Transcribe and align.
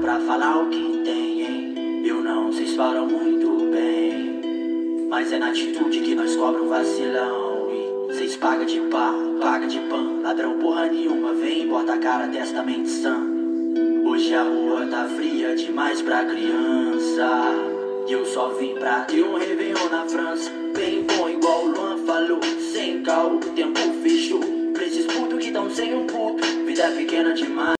pra 0.00 0.20
falar 0.20 0.62
o 0.62 0.68
que 0.68 1.00
tem, 1.04 1.40
hein? 1.42 2.04
Eu 2.04 2.22
não, 2.22 2.52
vocês 2.52 2.74
falam 2.74 3.06
muito 3.06 3.70
bem. 3.70 4.40
Mas 5.08 5.32
é 5.32 5.38
na 5.38 5.48
atitude 5.48 6.00
que 6.00 6.14
nós 6.14 6.36
cobra 6.36 6.62
um 6.62 6.68
vacilão. 6.68 7.68
E 7.70 8.12
vocês 8.12 8.36
pagam 8.36 8.66
de 8.66 8.80
pá, 8.82 9.14
paga 9.40 9.66
de 9.66 9.78
pan. 9.80 10.20
Ladrão 10.22 10.58
porra 10.58 10.86
nenhuma, 10.86 11.32
vem, 11.34 11.66
bota 11.68 11.94
a 11.94 11.98
cara, 11.98 12.28
testa 12.28 12.62
mente 12.62 12.90
sã. 12.90 13.16
Hoje 14.04 14.34
a 14.34 14.42
rua 14.42 14.86
tá 14.86 15.04
fria 15.04 15.54
demais 15.54 16.02
pra 16.02 16.24
criança. 16.24 17.28
E 18.06 18.12
eu 18.12 18.24
só 18.26 18.48
vim 18.50 18.74
pra 18.74 19.00
ter 19.00 19.22
um 19.22 19.36
Réveillon 19.36 19.88
na 19.90 20.04
França. 20.06 20.50
Bem 20.74 21.04
bom, 21.04 21.28
igual 21.28 21.64
o 21.64 21.68
Luan 21.70 21.98
falou. 21.98 22.40
Sem 22.72 23.02
cal, 23.02 23.36
o 23.36 23.38
tempo 23.38 23.80
fechou. 24.02 24.40
Pra 24.72 24.84
esses 24.84 25.06
putos 25.06 25.44
que 25.44 25.50
tão 25.50 25.70
sem 25.70 25.94
um 25.94 26.06
puto. 26.06 26.44
Vida 26.66 26.82
é 26.82 26.90
pequena 26.90 27.32
demais. 27.32 27.75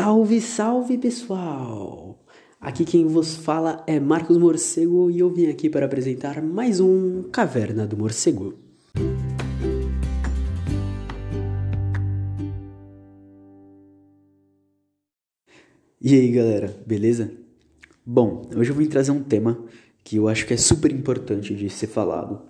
Salve, 0.00 0.40
salve 0.40 0.96
pessoal! 0.96 2.24
Aqui 2.60 2.84
quem 2.84 3.04
vos 3.04 3.34
fala 3.34 3.82
é 3.84 3.98
Marcos 3.98 4.38
Morcego 4.38 5.10
e 5.10 5.18
eu 5.18 5.28
vim 5.28 5.48
aqui 5.48 5.68
para 5.68 5.86
apresentar 5.86 6.40
mais 6.40 6.78
um 6.78 7.24
Caverna 7.32 7.84
do 7.84 7.96
Morcego. 7.96 8.54
E 16.00 16.14
aí 16.14 16.30
galera, 16.30 16.80
beleza? 16.86 17.32
Bom, 18.06 18.48
hoje 18.54 18.70
eu 18.70 18.76
vim 18.76 18.86
trazer 18.86 19.10
um 19.10 19.24
tema 19.24 19.64
que 20.04 20.14
eu 20.14 20.28
acho 20.28 20.46
que 20.46 20.54
é 20.54 20.56
super 20.56 20.92
importante 20.92 21.56
de 21.56 21.68
ser 21.68 21.88
falado, 21.88 22.42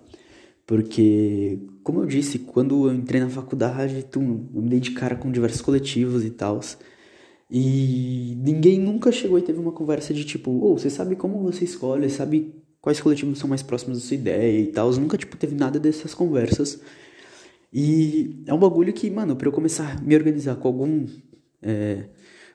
porque, 0.67 1.57
como 1.83 2.01
eu 2.01 2.05
disse, 2.05 2.37
quando 2.37 2.87
eu 2.87 2.93
entrei 2.93 3.19
na 3.19 3.27
faculdade, 3.27 4.05
eu 4.15 4.21
me 4.21 4.69
dei 4.69 4.79
de 4.79 4.91
cara 4.91 5.15
com 5.15 5.31
diversos 5.31 5.61
coletivos 5.61 6.23
e 6.23 6.29
tal, 6.29 6.61
e 7.49 8.35
ninguém 8.37 8.79
nunca 8.79 9.11
chegou 9.11 9.39
e 9.39 9.41
teve 9.41 9.59
uma 9.59 9.71
conversa 9.71 10.13
de 10.13 10.23
tipo, 10.23 10.51
ou 10.51 10.73
oh, 10.73 10.77
você 10.77 10.89
sabe 10.89 11.15
como 11.15 11.41
você 11.41 11.65
escolhe, 11.65 12.09
sabe 12.09 12.53
quais 12.81 12.99
coletivos 13.01 13.39
são 13.39 13.49
mais 13.49 13.63
próximos 13.63 13.97
da 13.99 14.05
sua 14.05 14.15
ideia 14.15 14.59
e 14.59 14.67
tal, 14.67 14.91
nunca, 14.93 15.17
tipo, 15.17 15.35
teve 15.35 15.55
nada 15.55 15.79
dessas 15.79 16.13
conversas, 16.13 16.81
e 17.73 18.43
é 18.45 18.53
um 18.53 18.59
bagulho 18.59 18.91
que, 18.93 19.09
mano, 19.09 19.35
para 19.35 19.47
eu 19.47 19.51
começar 19.51 19.97
a 19.97 20.01
me 20.01 20.15
organizar 20.15 20.55
com 20.55 20.67
algum... 20.67 21.05
É, 21.61 22.05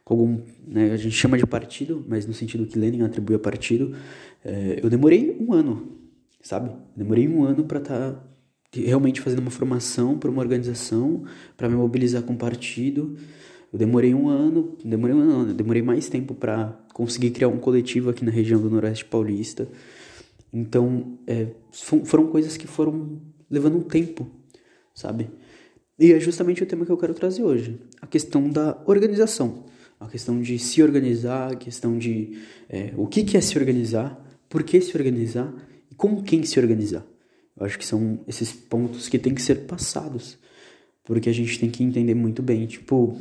com 0.04 0.14
algum, 0.14 0.42
né, 0.66 0.92
a 0.92 0.96
gente 0.96 1.14
chama 1.14 1.38
de 1.38 1.46
partido, 1.46 2.04
mas 2.06 2.26
no 2.26 2.34
sentido 2.34 2.66
que 2.66 2.78
Lenin 2.78 3.02
atribui 3.02 3.36
a 3.36 3.38
partido, 3.38 3.96
é, 4.44 4.78
eu 4.82 4.90
demorei 4.90 5.34
um 5.40 5.54
ano, 5.54 5.98
sabe? 6.42 6.70
Demorei 6.94 7.26
um 7.26 7.42
ano 7.42 7.64
para 7.64 7.78
estar 7.78 8.12
tá 8.12 8.24
realmente 8.70 9.20
fazendo 9.20 9.38
uma 9.38 9.50
formação 9.50 10.18
para 10.18 10.30
uma 10.30 10.42
organização, 10.42 11.24
para 11.56 11.68
me 11.68 11.74
mobilizar 11.74 12.22
com 12.22 12.34
o 12.34 12.36
partido. 12.36 13.16
Eu 13.74 13.78
demorei 13.78 14.14
um 14.14 14.28
ano, 14.28 14.78
demorei 14.84 15.14
um 15.14 15.20
ano, 15.20 15.52
demorei 15.52 15.82
mais 15.82 16.08
tempo 16.08 16.32
para 16.32 16.80
conseguir 16.94 17.30
criar 17.32 17.48
um 17.48 17.58
coletivo 17.58 18.08
aqui 18.08 18.24
na 18.24 18.30
região 18.30 18.62
do 18.62 18.70
Noroeste 18.70 19.04
Paulista. 19.04 19.68
Então, 20.52 21.18
é, 21.26 21.48
foram 22.04 22.28
coisas 22.28 22.56
que 22.56 22.68
foram 22.68 23.20
levando 23.50 23.76
um 23.76 23.82
tempo, 23.82 24.30
sabe? 24.94 25.28
E 25.98 26.12
é 26.12 26.20
justamente 26.20 26.62
o 26.62 26.66
tema 26.66 26.86
que 26.86 26.92
eu 26.92 26.96
quero 26.96 27.12
trazer 27.14 27.42
hoje, 27.42 27.80
a 28.00 28.06
questão 28.06 28.48
da 28.48 28.80
organização 28.86 29.64
a 29.98 30.08
questão 30.08 30.40
de 30.40 30.58
se 30.58 30.82
organizar, 30.82 31.52
a 31.52 31.56
questão 31.56 31.98
de 31.98 32.38
é, 32.68 32.92
o 32.96 33.06
que, 33.06 33.24
que 33.24 33.36
é 33.36 33.40
se 33.40 33.58
organizar, 33.58 34.20
por 34.48 34.62
que 34.62 34.80
se 34.80 34.96
organizar 34.96 35.52
e 35.90 35.94
com 35.94 36.22
quem 36.22 36.42
se 36.44 36.58
organizar. 36.58 37.04
Eu 37.56 37.64
acho 37.64 37.78
que 37.78 37.86
são 37.86 38.20
esses 38.26 38.52
pontos 38.52 39.08
que 39.08 39.18
têm 39.18 39.34
que 39.34 39.42
ser 39.42 39.66
passados, 39.66 40.38
porque 41.04 41.28
a 41.28 41.32
gente 41.32 41.58
tem 41.58 41.70
que 41.70 41.82
entender 41.82 42.14
muito 42.14 42.42
bem, 42.42 42.66
tipo, 42.66 43.16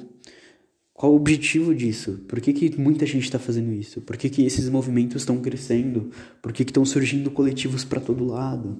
qual 1.04 1.12
o 1.12 1.18
objetivo 1.18 1.76
disso? 1.76 2.20
Por 2.30 2.40
que, 2.40 2.54
que 2.54 2.80
muita 2.80 3.06
gente 3.06 3.24
está 3.24 3.38
fazendo 3.38 3.74
isso? 3.74 4.00
Por 4.00 4.16
que, 4.16 4.30
que 4.30 4.46
esses 4.46 4.70
movimentos 4.70 5.24
estão 5.24 5.38
crescendo? 5.42 6.10
Por 6.42 6.54
que 6.54 6.64
estão 6.64 6.86
surgindo 6.86 7.30
coletivos 7.30 7.84
para 7.84 8.00
todo 8.00 8.24
lado? 8.24 8.80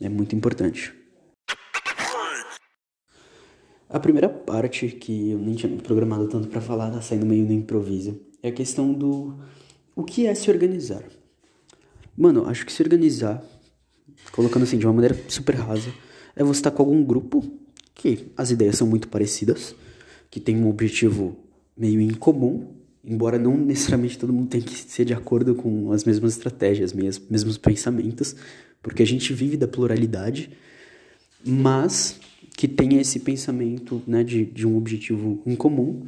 É 0.00 0.08
muito 0.08 0.34
importante. 0.34 0.92
A 3.88 4.00
primeira 4.00 4.28
parte, 4.28 4.88
que 4.88 5.30
eu 5.30 5.38
nem 5.38 5.54
tinha 5.54 5.72
programado 5.76 6.26
tanto 6.26 6.48
para 6.48 6.60
falar, 6.60 6.90
tá 6.90 7.00
saindo 7.00 7.24
meio 7.24 7.46
no 7.46 7.52
improviso, 7.52 8.20
é 8.42 8.48
a 8.48 8.52
questão 8.52 8.92
do 8.92 9.38
o 9.94 10.02
que 10.02 10.26
é 10.26 10.34
se 10.34 10.50
organizar. 10.50 11.04
Mano, 12.18 12.48
acho 12.48 12.66
que 12.66 12.72
se 12.72 12.82
organizar, 12.82 13.44
colocando 14.32 14.64
assim 14.64 14.76
de 14.76 14.88
uma 14.88 14.92
maneira 14.92 15.16
super 15.28 15.54
rasa, 15.54 15.94
é 16.34 16.42
você 16.42 16.58
estar 16.58 16.72
com 16.72 16.82
algum 16.82 17.04
grupo 17.04 17.48
que 17.94 18.32
as 18.36 18.50
ideias 18.50 18.76
são 18.76 18.88
muito 18.88 19.06
parecidas, 19.06 19.72
que 20.28 20.40
tem 20.40 20.56
um 20.56 20.68
objetivo 20.68 21.48
meio 21.80 21.98
incomum, 21.98 22.66
embora 23.02 23.38
não 23.38 23.56
necessariamente 23.56 24.18
todo 24.18 24.32
mundo 24.32 24.48
tenha 24.48 24.62
que 24.62 24.74
ser 24.74 25.06
de 25.06 25.14
acordo 25.14 25.54
com 25.54 25.90
as 25.92 26.04
mesmas 26.04 26.34
estratégias, 26.34 26.92
mesmos, 26.92 27.26
mesmos 27.30 27.56
pensamentos, 27.56 28.36
porque 28.82 29.02
a 29.02 29.06
gente 29.06 29.32
vive 29.32 29.56
da 29.56 29.66
pluralidade, 29.66 30.50
mas 31.44 32.20
que 32.54 32.68
tenha 32.68 33.00
esse 33.00 33.20
pensamento 33.20 34.02
né, 34.06 34.22
de, 34.22 34.44
de 34.44 34.66
um 34.66 34.76
objetivo 34.76 35.42
em 35.46 35.56
comum. 35.56 36.02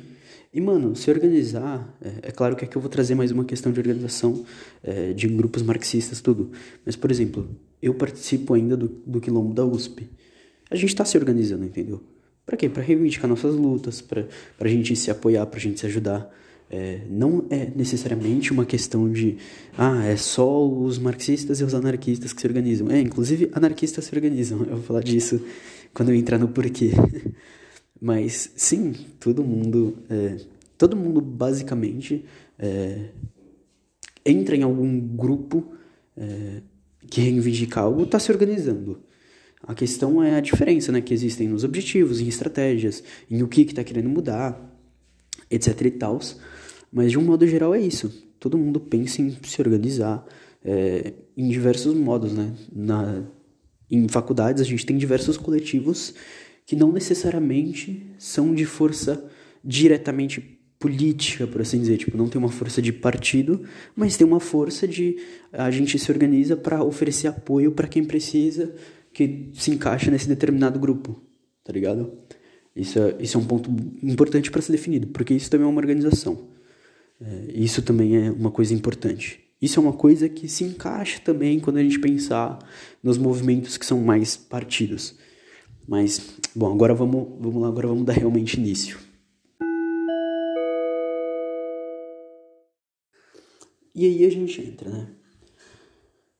E, 0.53 0.61
mano, 0.61 0.95
se 0.95 1.11
organizar, 1.11 1.97
é, 2.03 2.29
é, 2.29 2.31
claro 2.31 2.55
que 2.55 2.67
aqui 2.67 2.77
eu 2.77 2.83
vou 2.83 2.91
trazer 2.91 3.15
mais 3.15 3.31
uma 3.31 3.43
questão 3.43 3.73
de 3.73 3.81
organização 3.81 4.45
é, 4.83 5.15
de 5.15 5.27
grupos 5.29 5.63
marxistas, 5.63 6.21
tudo. 6.21 6.51
Mas, 6.85 6.95
por 6.95 7.11
exemplo, 7.11 7.49
eu 7.81 7.95
participo 7.95 8.53
ainda 8.53 8.77
do, 8.77 8.89
do 9.07 9.19
quilombo 9.19 9.55
da 9.55 9.65
USP. 9.65 10.11
A 10.71 10.77
gente 10.77 10.91
está 10.91 11.07
se 11.07 11.17
organizando, 11.17 11.65
entendeu? 11.65 12.03
Para 12.45 12.57
quê? 12.57 12.69
Para 12.69 12.83
reivindicar 12.83 13.29
nossas 13.29 13.55
lutas, 13.55 14.01
para 14.01 14.27
a 14.61 14.69
gente 14.69 14.95
se 14.97 15.11
apoiar, 15.11 15.47
para 15.47 15.59
a 15.59 15.63
gente 15.63 15.81
se 15.81 15.87
ajudar. 15.87 16.31
É, 16.71 17.03
não 17.11 17.45
é 17.51 17.71
necessariamente 17.77 18.51
uma 18.51 18.65
questão 18.65 19.13
de, 19.13 19.37
ah, 19.77 20.07
é 20.07 20.17
só 20.17 20.67
os 20.67 20.99
marxistas 20.99 21.61
e 21.61 21.65
os 21.65 21.75
anarquistas 21.75 22.33
que 22.33 22.41
se 22.41 22.47
organizam. 22.47 22.91
É, 22.91 22.99
inclusive 22.99 23.51
anarquistas 23.53 24.07
se 24.07 24.15
organizam. 24.15 24.61
Eu 24.61 24.77
vou 24.77 24.83
falar 24.83 25.03
disso 25.03 25.41
quando 25.93 26.09
eu 26.09 26.15
entrar 26.15 26.39
no 26.39 26.49
porquê. 26.49 26.93
Mas 28.01 28.51
sim, 28.57 28.95
todo 29.21 29.45
mundo, 29.45 29.99
é, 30.11 30.39
todo 30.77 30.97
mundo 30.97 31.21
basicamente 31.21 32.25
é, 32.59 33.11
entra 34.25 34.57
em 34.57 34.63
algum 34.63 34.99
grupo 34.99 35.73
é, 36.17 36.63
que 37.09 37.21
reivindica 37.21 37.81
algo, 37.81 38.03
está 38.03 38.19
se 38.19 38.33
organizando. 38.33 39.01
A 39.63 39.75
questão 39.75 40.23
é 40.23 40.37
a 40.37 40.41
diferença 40.41 40.91
né, 40.91 41.01
que 41.01 41.15
existem 41.15 41.49
nos 41.49 41.63
objetivos, 41.63 42.21
em 42.21 42.27
estratégias, 42.27 43.03
em 43.31 43.43
o 43.43 43.49
que 43.49 43.61
está 43.61 43.69
que 43.69 43.75
tá 43.75 43.85
querendo 43.85 44.09
mudar, 44.09 44.61
etc 45.51 45.81
e 45.83 45.91
tal. 45.91 46.21
Mas 46.93 47.13
de 47.13 47.19
um 47.19 47.23
modo 47.23 47.47
geral 47.47 47.75
é 47.75 47.81
isso. 47.81 48.11
Todo 48.41 48.59
mundo 48.59 48.81
pensa 48.81 49.23
em 49.23 49.37
se 49.43 49.61
organizar 49.61 50.27
é, 50.65 51.13
em 51.37 51.49
diversos 51.49 51.95
modos, 51.95 52.33
né? 52.33 52.53
Na, 52.73 53.23
em 53.91 54.09
faculdades 54.09 54.63
a 54.63 54.65
gente 54.65 54.85
tem 54.85 54.97
diversos 54.97 55.37
coletivos 55.37 56.15
que 56.67 56.75
não 56.75 56.93
necessariamente 56.93 58.07
são 58.19 58.55
de 58.55 58.65
força 58.65 59.25
diretamente 59.65 60.59
política, 60.79 61.47
por 61.47 61.61
assim 61.61 61.79
dizer, 61.79 61.97
tipo, 61.97 62.17
não 62.17 62.29
tem 62.29 62.41
uma 62.41 62.51
força 62.51 62.83
de 62.83 62.93
partido, 62.93 63.63
mas 63.95 64.17
tem 64.17 64.27
uma 64.27 64.41
força 64.41 64.89
de 64.89 65.17
a 65.53 65.71
gente 65.71 65.97
se 65.97 66.11
organiza 66.11 66.57
para 66.57 66.83
oferecer 66.83 67.29
apoio 67.29 67.71
para 67.71 67.87
quem 67.87 68.05
precisa, 68.05 68.75
que 69.13 69.51
se 69.55 69.71
encaixa 69.71 70.11
nesse 70.11 70.29
determinado 70.29 70.79
grupo, 70.79 71.21
tá 71.63 71.73
ligado? 71.73 72.13
Isso 72.75 72.99
é, 72.99 73.17
isso 73.21 73.37
é 73.37 73.41
um 73.41 73.45
ponto 73.45 73.71
importante 74.03 74.51
para 74.51 74.63
ser 74.63 74.73
definido, 74.73 75.09
porque 75.09 75.35
isso 75.35 75.51
também 75.51 75.67
é 75.67 75.71
uma 75.71 75.81
organização. 75.81 76.49
É, 77.21 77.53
isso 77.55 77.83
também 77.83 78.17
é 78.17 78.31
uma 78.31 78.51
coisa 78.51 78.73
importante. 78.73 79.41
Isso 79.61 79.79
é 79.79 79.83
uma 79.83 79.93
coisa 79.93 80.29
que 80.29 80.49
se 80.49 80.65
encaixa 80.65 81.21
também 81.21 81.61
quando 81.61 81.77
a 81.77 81.83
gente 81.83 81.99
pensar 82.01 82.59
nos 83.03 83.19
movimentos 83.19 83.77
que 83.77 83.87
são 83.87 84.01
mais 84.01 84.37
partidos. 84.37 85.15
Mas, 85.87 86.37
bom, 86.55 86.73
agora 86.73 86.95
vamos, 86.95 87.29
vamos 87.41 87.63
lá, 87.63 87.69
agora 87.69 87.89
vamos 87.89 88.05
dar 88.05 88.15
realmente 88.15 88.59
início. 88.59 88.99
E 93.95 94.07
aí 94.07 94.25
a 94.25 94.31
gente 94.31 94.61
entra, 94.61 94.91
né? 94.91 95.09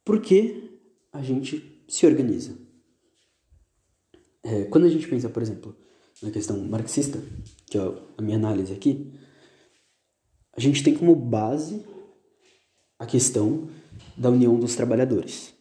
Por 0.05 0.21
que 0.21 0.81
a 1.13 1.23
gente 1.23 1.72
se 1.93 2.07
organiza? 2.07 2.57
É, 4.43 4.65
quando 4.65 4.87
a 4.87 4.89
gente 4.89 5.07
pensa, 5.07 5.29
por 5.29 5.43
exemplo, 5.43 5.77
na 6.23 6.31
questão 6.31 6.59
marxista, 6.65 7.23
que 7.67 7.77
é 7.77 7.83
a 8.17 8.23
minha 8.23 8.39
análise 8.39 8.73
aqui, 8.73 9.13
a 10.57 10.61
gente 10.61 10.83
tem 10.83 10.95
como 10.95 11.15
base 11.15 11.85
a 12.99 13.05
questão 13.05 13.69
da 14.17 14.31
união 14.31 14.59
dos 14.59 14.75
trabalhadores. 14.75 15.53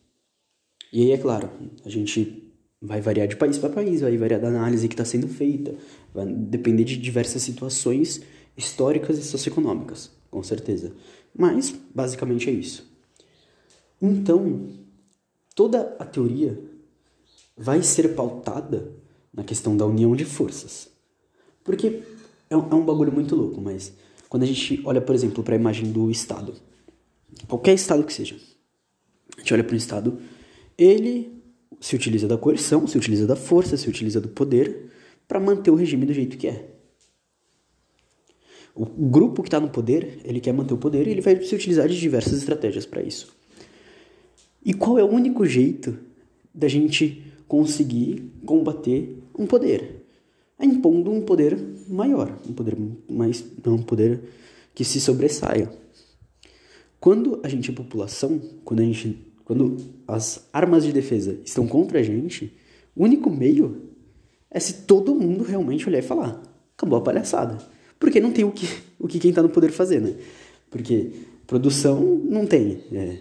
E 0.94 1.02
aí, 1.02 1.12
é 1.12 1.18
claro, 1.18 1.50
a 1.84 1.90
gente 1.90 2.50
vai 2.82 3.02
variar 3.02 3.28
de 3.28 3.36
país 3.36 3.58
para 3.58 3.70
país, 3.70 4.00
vai 4.00 4.16
variar 4.16 4.40
da 4.40 4.48
análise 4.48 4.88
que 4.88 4.94
está 4.94 5.04
sendo 5.04 5.28
feita, 5.28 5.76
vai 6.14 6.26
depender 6.26 6.86
de 6.86 6.96
diversas 6.96 7.42
situações 7.42 8.22
históricas 8.56 9.18
e 9.18 9.24
socioeconômicas, 9.24 10.10
com 10.30 10.42
certeza. 10.42 10.96
Mas, 11.38 11.76
basicamente, 11.94 12.50
é 12.50 12.54
isso. 12.54 12.90
Então, 14.02 14.70
toda 15.62 15.96
a 16.00 16.06
teoria 16.06 16.60
vai 17.56 17.84
ser 17.84 18.16
pautada 18.16 18.96
na 19.32 19.44
questão 19.44 19.78
da 19.78 19.86
união 19.86 20.16
de 20.16 20.26
forças. 20.26 20.90
Porque 21.64 22.02
é 22.50 22.58
um, 22.58 22.68
é 22.72 22.74
um 22.74 22.84
bagulho 22.84 23.12
muito 23.12 23.36
louco, 23.36 23.62
mas 23.62 23.94
quando 24.28 24.42
a 24.42 24.48
gente 24.48 24.82
olha, 24.84 25.00
por 25.00 25.14
exemplo, 25.14 25.44
para 25.44 25.54
a 25.54 25.60
imagem 25.60 25.92
do 25.92 26.10
Estado, 26.10 26.56
qualquer 27.48 27.76
Estado 27.76 28.04
que 28.04 28.12
seja, 28.12 28.38
a 29.38 29.42
gente 29.42 29.54
olha 29.54 29.64
para 29.64 29.76
um 29.76 29.78
Estado, 29.78 30.18
ele 30.76 31.40
se 31.80 31.96
utiliza 31.96 32.28
da 32.28 32.40
coerção, 32.40 32.88
se 32.88 32.98
utiliza 32.98 33.28
da 33.28 33.36
força, 33.36 33.78
se 33.78 33.88
utiliza 33.88 34.20
do 34.20 34.30
poder 34.30 34.92
para 35.28 35.40
manter 35.40 35.70
o 35.70 35.76
regime 35.76 36.08
do 36.08 36.14
jeito 36.14 36.40
que 36.40 36.48
é. 36.48 36.72
O 38.74 38.88
grupo 38.88 39.44
que 39.44 39.48
está 39.48 39.60
no 39.60 39.70
poder, 39.70 40.22
ele 40.24 40.40
quer 40.40 40.54
manter 40.54 40.74
o 40.74 40.78
poder 40.78 41.06
e 41.06 41.12
ele 41.12 41.22
vai 41.22 41.40
se 41.44 41.54
utilizar 41.54 41.88
de 41.88 42.00
diversas 42.00 42.34
estratégias 42.40 42.88
para 42.88 43.04
isso. 43.04 43.40
E 44.64 44.74
qual 44.74 45.00
é 45.00 45.04
o 45.04 45.10
único 45.10 45.46
jeito 45.46 45.98
da 46.54 46.68
gente 46.68 47.24
conseguir 47.48 48.32
combater 48.46 49.18
um 49.38 49.46
poder? 49.46 50.06
É 50.60 50.66
impondo 50.66 51.12
um 51.12 51.22
poder 51.22 51.58
maior, 51.90 52.38
um 52.48 52.54
poder 52.54 52.78
mais, 53.10 53.44
não 53.66 53.76
um 53.76 53.84
poder 53.84 54.22
que 54.76 54.84
se 54.84 55.02
sobressaia. 55.02 55.72
Quando 57.00 57.40
a 57.44 57.50
gente 57.50 57.72
é 57.72 57.74
população, 57.74 58.40
quando 58.64 58.82
a 58.82 58.84
gente, 58.84 59.34
quando 59.44 59.78
as 60.08 60.48
armas 60.54 60.86
de 60.86 60.94
defesa 60.94 61.40
estão 61.44 61.68
contra 61.68 62.00
a 62.00 62.04
gente, 62.04 62.56
o 62.96 63.04
único 63.04 63.32
meio 63.32 63.90
é 64.52 64.60
se 64.60 64.84
todo 64.84 65.16
mundo 65.16 65.44
realmente 65.44 65.88
olhar 65.90 66.00
e 66.00 66.04
falar: 66.04 66.42
acabou 66.78 67.00
a 67.00 67.02
palhaçada. 67.02 67.58
Porque 68.00 68.20
não 68.20 68.32
tem 68.32 68.44
o 68.44 68.52
que, 68.52 68.68
o 69.00 69.08
que 69.08 69.20
quem 69.20 69.30
está 69.30 69.42
no 69.42 69.50
poder 69.50 69.72
fazer, 69.72 70.02
né? 70.02 70.16
Porque 70.70 71.12
produção 71.48 72.00
não 72.02 72.46
tem. 72.46 72.84
É, 72.92 73.18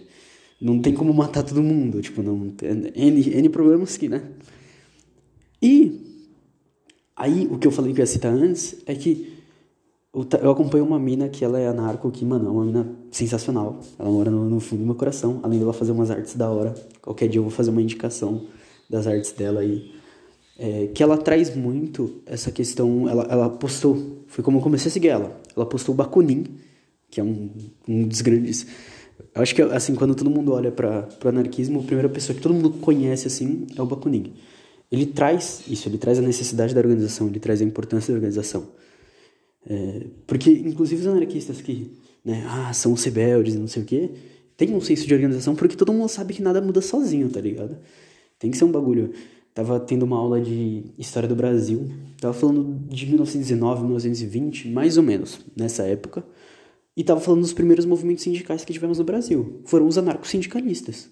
não 0.61 0.79
tem 0.79 0.93
como 0.93 1.13
matar 1.13 1.43
todo 1.43 1.63
mundo. 1.63 2.01
Tipo, 2.01 2.21
não 2.21 2.53
N, 2.95 3.35
N 3.35 3.49
problemas 3.49 3.97
que, 3.97 4.07
né? 4.07 4.21
E 5.61 5.99
aí, 7.15 7.47
o 7.51 7.57
que 7.57 7.67
eu 7.67 7.71
falei 7.71 7.93
que 7.93 7.99
eu 7.99 8.03
ia 8.03 8.07
citar 8.07 8.33
antes 8.33 8.75
é 8.85 8.93
que 8.93 9.37
eu, 10.13 10.27
eu 10.41 10.51
acompanho 10.51 10.85
uma 10.85 10.99
mina 10.99 11.27
que 11.29 11.43
ela 11.43 11.59
é 11.59 11.67
anarco, 11.67 12.11
que, 12.11 12.23
mano, 12.23 12.47
é 12.47 12.51
uma 12.51 12.65
mina 12.65 12.95
sensacional. 13.11 13.79
Ela 13.97 14.09
mora 14.09 14.29
no, 14.29 14.49
no 14.49 14.59
fundo 14.59 14.79
do 14.79 14.85
meu 14.85 14.95
coração. 14.95 15.39
Além 15.41 15.59
dela 15.59 15.73
fazer 15.73 15.91
umas 15.91 16.11
artes 16.11 16.35
da 16.35 16.49
hora. 16.49 16.75
Qualquer 17.01 17.27
dia 17.27 17.39
eu 17.39 17.43
vou 17.43 17.51
fazer 17.51 17.71
uma 17.71 17.81
indicação 17.81 18.45
das 18.89 19.07
artes 19.07 19.31
dela 19.31 19.61
aí 19.61 19.91
é, 20.61 20.87
que 20.93 21.01
ela 21.01 21.17
traz 21.17 21.55
muito 21.55 22.21
essa 22.25 22.51
questão. 22.51 23.09
Ela, 23.09 23.23
ela 23.23 23.49
postou, 23.49 24.23
foi 24.27 24.43
como 24.43 24.59
eu 24.59 24.61
comecei 24.61 24.89
a 24.89 24.91
seguir 24.91 25.07
ela. 25.07 25.41
Ela 25.55 25.65
postou 25.65 25.95
o 25.95 25.97
Bakunin, 25.97 26.45
que 27.09 27.19
é 27.19 27.23
um, 27.23 27.49
um 27.87 28.07
dos 28.07 28.21
grandes. 28.21 28.67
Eu 29.33 29.41
acho 29.41 29.55
que, 29.55 29.61
assim, 29.61 29.95
quando 29.95 30.15
todo 30.15 30.29
mundo 30.29 30.53
olha 30.53 30.71
para 30.71 31.07
o 31.23 31.27
anarquismo, 31.27 31.79
a 31.79 31.83
primeira 31.83 32.09
pessoa 32.09 32.35
que 32.35 32.41
todo 32.41 32.53
mundo 32.53 32.71
conhece, 32.71 33.27
assim, 33.27 33.67
é 33.75 33.81
o 33.81 33.85
Bakunin. 33.85 34.33
Ele 34.91 35.05
traz 35.05 35.63
isso, 35.67 35.87
ele 35.87 35.97
traz 35.97 36.19
a 36.19 36.21
necessidade 36.21 36.73
da 36.73 36.81
organização, 36.81 37.27
ele 37.27 37.39
traz 37.39 37.61
a 37.61 37.65
importância 37.65 38.11
da 38.11 38.17
organização. 38.17 38.67
É, 39.65 40.07
porque, 40.27 40.51
inclusive, 40.51 41.01
os 41.01 41.07
anarquistas 41.07 41.61
que 41.61 41.91
né, 42.25 42.43
ah, 42.47 42.73
são 42.73 42.93
os 42.93 43.03
rebeldes 43.03 43.55
não 43.55 43.67
sei 43.67 43.83
o 43.83 43.85
quê, 43.85 44.09
tem 44.57 44.73
um 44.73 44.81
senso 44.81 45.07
de 45.07 45.13
organização 45.13 45.55
porque 45.55 45.75
todo 45.75 45.93
mundo 45.93 46.09
sabe 46.09 46.33
que 46.33 46.41
nada 46.41 46.61
muda 46.61 46.81
sozinho, 46.81 47.29
tá 47.29 47.39
ligado? 47.39 47.77
Tem 48.37 48.51
que 48.51 48.57
ser 48.57 48.65
um 48.65 48.71
bagulho 48.71 49.13
Tava 49.53 49.79
tendo 49.81 50.03
uma 50.03 50.17
aula 50.17 50.39
de 50.39 50.85
história 50.97 51.27
do 51.27 51.35
Brasil. 51.35 51.89
Tava 52.19 52.33
falando 52.33 52.87
de 52.87 53.05
1919, 53.05 53.81
1920, 53.81 54.69
mais 54.69 54.97
ou 54.97 55.03
menos, 55.03 55.39
nessa 55.57 55.83
época. 55.83 56.23
E 56.95 57.03
tava 57.03 57.19
falando 57.19 57.41
dos 57.41 57.53
primeiros 57.53 57.85
movimentos 57.85 58.23
sindicais 58.23 58.65
que 58.65 58.73
tivemos 58.73 58.99
no 58.99 59.03
Brasil. 59.03 59.61
Foram 59.65 59.87
os 59.87 59.97
anarcos-sindicalistas. 59.97 61.09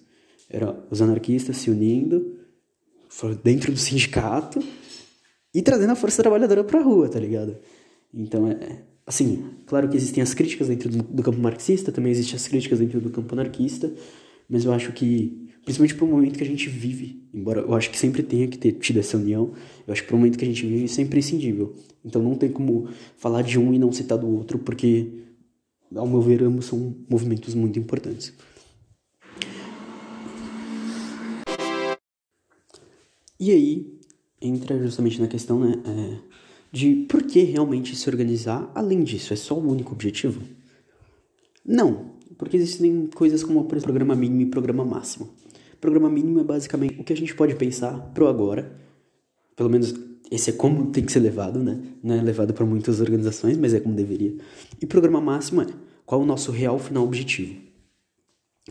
Era 0.48 0.84
os 0.90 1.00
anarquistas 1.00 1.56
se 1.56 1.70
unindo 1.70 2.38
dentro 3.42 3.72
do 3.72 3.78
sindicato 3.78 4.62
e 5.54 5.62
trazendo 5.62 5.92
a 5.92 5.96
força 5.96 6.22
trabalhadora 6.22 6.62
pra 6.62 6.80
rua, 6.80 7.08
tá 7.08 7.18
ligado? 7.18 7.56
Então, 8.12 8.48
é, 8.48 8.82
assim, 9.06 9.44
claro 9.66 9.88
que 9.88 9.96
existem 9.96 10.22
as 10.22 10.34
críticas 10.34 10.68
dentro 10.68 10.88
do, 10.88 11.02
do 11.02 11.22
campo 11.22 11.38
marxista, 11.38 11.90
também 11.90 12.12
existem 12.12 12.36
as 12.36 12.46
críticas 12.46 12.78
dentro 12.78 13.00
do 13.00 13.10
campo 13.10 13.34
anarquista, 13.34 13.92
mas 14.48 14.64
eu 14.64 14.72
acho 14.72 14.92
que 14.92 15.50
Principalmente 15.64 15.94
pro 15.94 16.06
momento 16.06 16.38
que 16.38 16.44
a 16.44 16.46
gente 16.46 16.68
vive. 16.68 17.22
Embora 17.32 17.60
eu 17.60 17.74
acho 17.74 17.90
que 17.90 17.98
sempre 17.98 18.22
tenha 18.22 18.48
que 18.48 18.58
ter 18.58 18.72
tido 18.72 18.98
essa 18.98 19.16
união, 19.16 19.52
eu 19.86 19.92
acho 19.92 20.02
que 20.02 20.08
pro 20.08 20.16
momento 20.16 20.38
que 20.38 20.44
a 20.44 20.48
gente 20.48 20.66
vive 20.66 20.86
é 20.98 21.02
imprescindível. 21.02 21.74
Então 22.04 22.22
não 22.22 22.34
tem 22.34 22.50
como 22.50 22.88
falar 23.16 23.42
de 23.42 23.58
um 23.58 23.72
e 23.72 23.78
não 23.78 23.92
citar 23.92 24.18
do 24.18 24.28
outro, 24.28 24.58
porque, 24.58 25.12
ao 25.94 26.06
meu 26.06 26.20
ver, 26.20 26.42
ambos 26.42 26.66
são 26.66 26.96
movimentos 27.08 27.54
muito 27.54 27.78
importantes. 27.78 28.32
E 33.38 33.50
aí 33.50 33.98
entra 34.40 34.78
justamente 34.78 35.20
na 35.20 35.26
questão 35.26 35.60
né, 35.60 35.82
é, 35.84 36.18
de 36.70 37.06
por 37.08 37.22
que 37.22 37.42
realmente 37.42 37.96
se 37.96 38.08
organizar 38.08 38.70
além 38.74 39.02
disso? 39.02 39.32
É 39.32 39.36
só 39.36 39.58
o 39.58 39.66
único 39.66 39.92
objetivo? 39.92 40.42
Não, 41.64 42.12
porque 42.36 42.56
existem 42.56 43.06
coisas 43.06 43.42
como 43.42 43.60
o 43.60 43.64
programa 43.64 44.14
mínimo 44.14 44.42
e 44.42 44.46
programa 44.46 44.84
máximo. 44.84 45.30
Programa 45.80 46.10
mínimo 46.10 46.40
é 46.40 46.44
basicamente 46.44 47.00
o 47.00 47.04
que 47.04 47.12
a 47.12 47.16
gente 47.16 47.34
pode 47.34 47.54
pensar 47.54 47.98
pro 48.12 48.28
agora. 48.28 48.78
Pelo 49.56 49.70
menos 49.70 49.94
esse 50.30 50.50
é 50.50 50.52
como 50.52 50.86
tem 50.92 51.04
que 51.04 51.10
ser 51.10 51.20
levado, 51.20 51.58
né? 51.58 51.80
Não 52.02 52.14
é 52.14 52.22
levado 52.22 52.54
para 52.54 52.64
muitas 52.64 53.00
organizações, 53.00 53.56
mas 53.56 53.74
é 53.74 53.80
como 53.80 53.94
deveria. 53.94 54.34
E 54.80 54.86
programa 54.86 55.20
máximo 55.20 55.62
é 55.62 55.66
qual 56.06 56.20
o 56.20 56.26
nosso 56.26 56.52
real 56.52 56.78
final 56.78 57.04
objetivo. 57.04 57.56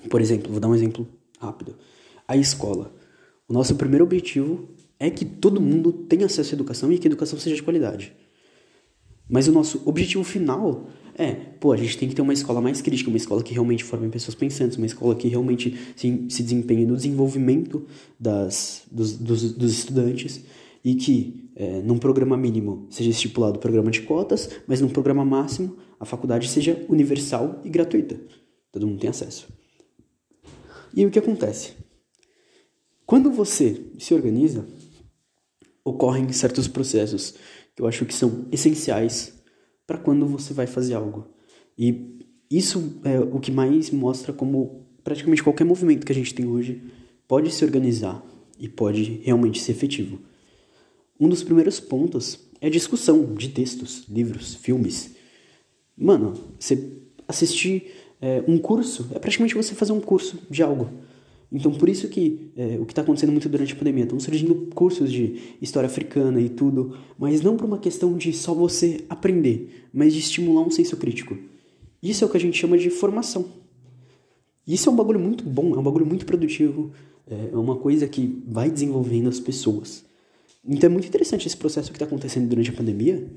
Por 0.10 0.22
exemplo, 0.22 0.52
vou 0.52 0.60
dar 0.60 0.70
um 0.70 0.76
exemplo 0.76 1.08
rápido. 1.40 1.76
A 2.28 2.38
escola. 2.38 2.94
O 3.48 3.54
nosso 3.54 3.76
primeiro 3.76 4.06
objetivo 4.06 4.70
é 4.98 5.10
que 5.10 5.26
todo 5.26 5.60
mundo 5.60 5.92
tenha 5.92 6.28
acesso 6.28 6.54
à 6.54 6.56
educação 6.56 6.92
e 6.92 6.98
que 6.98 7.08
a 7.08 7.10
educação 7.10 7.38
seja 7.38 7.56
de 7.56 7.64
qualidade. 7.64 8.14
Mas 9.30 9.48
o 9.48 9.52
nosso 9.52 9.82
objetivo 9.86 10.24
final 10.24 10.88
é, 11.20 11.34
pô, 11.34 11.74
a 11.74 11.78
gente 11.78 11.98
tem 11.98 12.08
que 12.08 12.16
ter 12.16 12.22
uma 12.22 12.32
escola 12.32 12.62
mais 12.62 12.82
crítica, 12.82 13.10
uma 13.10 13.18
escola 13.18 13.44
que 13.44 13.54
realmente 13.54 13.84
forme 13.84 14.08
pessoas 14.08 14.36
pensantes, 14.36 14.78
uma 14.78 14.86
escola 14.86 15.14
que 15.14 15.28
realmente 15.28 15.78
se, 15.94 16.26
se 16.30 16.42
desempenhe 16.42 16.86
no 16.86 16.96
desenvolvimento 16.96 17.86
das, 18.18 18.84
dos, 18.90 19.18
dos, 19.18 19.52
dos 19.52 19.74
estudantes 19.74 20.42
e 20.84 20.96
que 20.96 21.52
é, 21.56 21.82
num 21.82 21.98
programa 21.98 22.38
mínimo 22.38 22.88
seja 22.90 23.10
estipulado 23.10 23.58
o 23.58 23.60
programa 23.60 23.92
de 23.92 24.02
cotas, 24.02 24.50
mas 24.68 24.82
num 24.82 24.90
programa 24.90 25.26
máximo 25.26 25.78
a 26.00 26.06
faculdade 26.06 26.48
seja 26.48 26.86
universal 26.88 27.62
e 27.64 27.70
gratuita. 27.70 28.20
Todo 28.72 28.88
mundo 28.88 29.00
tem 29.00 29.10
acesso. 29.10 29.48
E 30.96 31.06
o 31.06 31.12
que 31.12 31.20
acontece? 31.20 31.74
Quando 33.06 33.32
você 33.32 33.82
se 33.98 34.14
organiza, 34.14 34.66
ocorrem 35.84 36.32
certos 36.32 36.68
processos 36.68 37.34
que 37.76 37.82
eu 37.82 37.88
acho 37.88 38.06
que 38.06 38.14
são 38.14 38.46
essenciais 38.52 39.34
para 39.86 39.98
quando 39.98 40.26
você 40.28 40.54
vai 40.54 40.68
fazer 40.68 40.94
algo. 40.94 41.28
E 41.78 42.20
isso 42.50 43.00
é 43.04 43.20
o 43.20 43.40
que 43.40 43.52
mais 43.52 43.90
mostra 43.90 44.32
como 44.32 44.86
praticamente 45.04 45.44
qualquer 45.44 45.64
movimento 45.64 46.06
que 46.06 46.12
a 46.12 46.16
gente 46.16 46.34
tem 46.34 46.46
hoje 46.46 46.84
pode 47.28 47.52
se 47.52 47.64
organizar 47.66 48.24
e 48.60 48.68
pode 48.68 49.22
realmente 49.24 49.62
ser 49.62 49.72
efetivo. 49.72 50.20
Um 51.20 51.28
dos 51.28 51.44
primeiros 51.44 51.80
pontos 51.80 52.40
é 52.62 52.70
discussão 52.70 53.34
de 53.36 53.50
textos, 53.50 54.06
livros, 54.08 54.56
filmes. 54.56 55.16
Mano, 55.98 56.34
você 56.58 56.94
assistir 57.28 57.92
é, 58.22 58.44
um 58.48 58.58
curso 58.58 59.08
é 59.14 59.20
praticamente 59.20 59.56
você 59.56 59.76
fazer 59.76 59.92
um 59.92 60.00
curso 60.00 60.40
de 60.50 60.64
algo. 60.64 60.90
Então, 61.52 61.72
por 61.72 61.90
isso 61.90 62.08
que 62.08 62.52
é, 62.56 62.78
o 62.80 62.86
que 62.86 62.92
está 62.92 63.02
acontecendo 63.02 63.32
muito 63.32 63.50
durante 63.50 63.74
a 63.74 63.76
pandemia, 63.76 64.04
estão 64.04 64.20
surgindo 64.20 64.70
cursos 64.74 65.12
de 65.12 65.56
história 65.62 65.88
africana 65.88 66.40
e 66.40 66.48
tudo, 66.48 66.96
mas 67.18 67.42
não 67.42 67.58
por 67.58 67.66
uma 67.66 67.80
questão 67.80 68.16
de 68.16 68.32
só 68.32 68.54
você 68.54 69.04
aprender, 69.10 69.88
mas 69.92 70.14
de 70.14 70.20
estimular 70.20 70.62
um 70.62 70.72
senso 70.72 70.96
crítico. 70.96 71.36
Isso 72.02 72.24
é 72.24 72.28
o 72.28 72.30
que 72.30 72.38
a 72.38 72.40
gente 72.40 72.58
chama 72.58 72.78
de 72.78 72.90
formação. 72.90 73.46
Isso 74.66 74.88
é 74.88 74.92
um 74.92 74.96
bagulho 74.96 75.20
muito 75.20 75.44
bom, 75.44 75.76
é 75.76 75.80
um 75.80 75.84
bagulho 75.84 76.06
muito 76.06 76.26
produtivo, 76.26 76.92
é 77.28 77.58
uma 77.58 77.76
coisa 77.76 78.08
que 78.08 78.42
vai 78.48 78.70
desenvolvendo 78.70 79.28
as 79.28 79.40
pessoas. 79.40 80.06
Então 80.66 80.90
é 80.90 80.92
muito 80.92 81.08
interessante 81.08 81.48
esse 81.48 81.58
processo 81.58 81.90
que 81.90 81.96
está 81.96 82.06
acontecendo 82.06 82.48
durante 82.48 82.70
a 82.70 82.74
pandemia, 82.74 83.30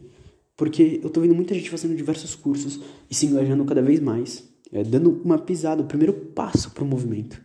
porque 0.56 1.00
eu 1.02 1.08
estou 1.08 1.22
vendo 1.22 1.34
muita 1.34 1.54
gente 1.54 1.70
fazendo 1.70 1.96
diversos 1.96 2.34
cursos 2.34 2.80
e 3.10 3.14
se 3.14 3.26
engajando 3.26 3.64
cada 3.64 3.82
vez 3.82 4.00
mais, 4.00 4.48
é, 4.72 4.82
dando 4.82 5.20
uma 5.24 5.38
pisada, 5.38 5.82
o 5.82 5.86
primeiro 5.86 6.12
passo 6.12 6.70
para 6.70 6.84
o 6.84 6.86
movimento. 6.86 7.40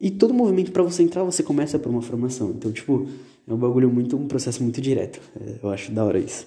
E 0.00 0.10
todo 0.10 0.34
movimento 0.34 0.72
para 0.72 0.82
você 0.82 1.02
entrar, 1.02 1.22
você 1.22 1.42
começa 1.42 1.78
por 1.78 1.88
uma 1.88 2.02
formação. 2.02 2.50
Então, 2.50 2.72
tipo, 2.72 3.06
é 3.46 3.54
um 3.54 3.56
bagulho 3.56 3.88
muito, 3.88 4.16
um 4.16 4.26
processo 4.26 4.62
muito 4.62 4.80
direto. 4.80 5.20
É, 5.40 5.58
eu 5.62 5.70
acho 5.70 5.92
da 5.92 6.04
hora 6.04 6.18
isso. 6.18 6.46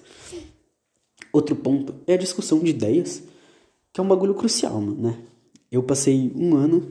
Outro 1.32 1.56
ponto 1.56 1.94
é 2.06 2.14
a 2.14 2.18
discussão 2.18 2.58
de 2.58 2.70
ideias, 2.70 3.22
que 3.92 4.00
é 4.00 4.02
um 4.02 4.08
bagulho 4.08 4.34
crucial, 4.34 4.80
né? 4.80 5.18
Eu 5.70 5.82
passei 5.82 6.30
um 6.34 6.54
ano 6.54 6.86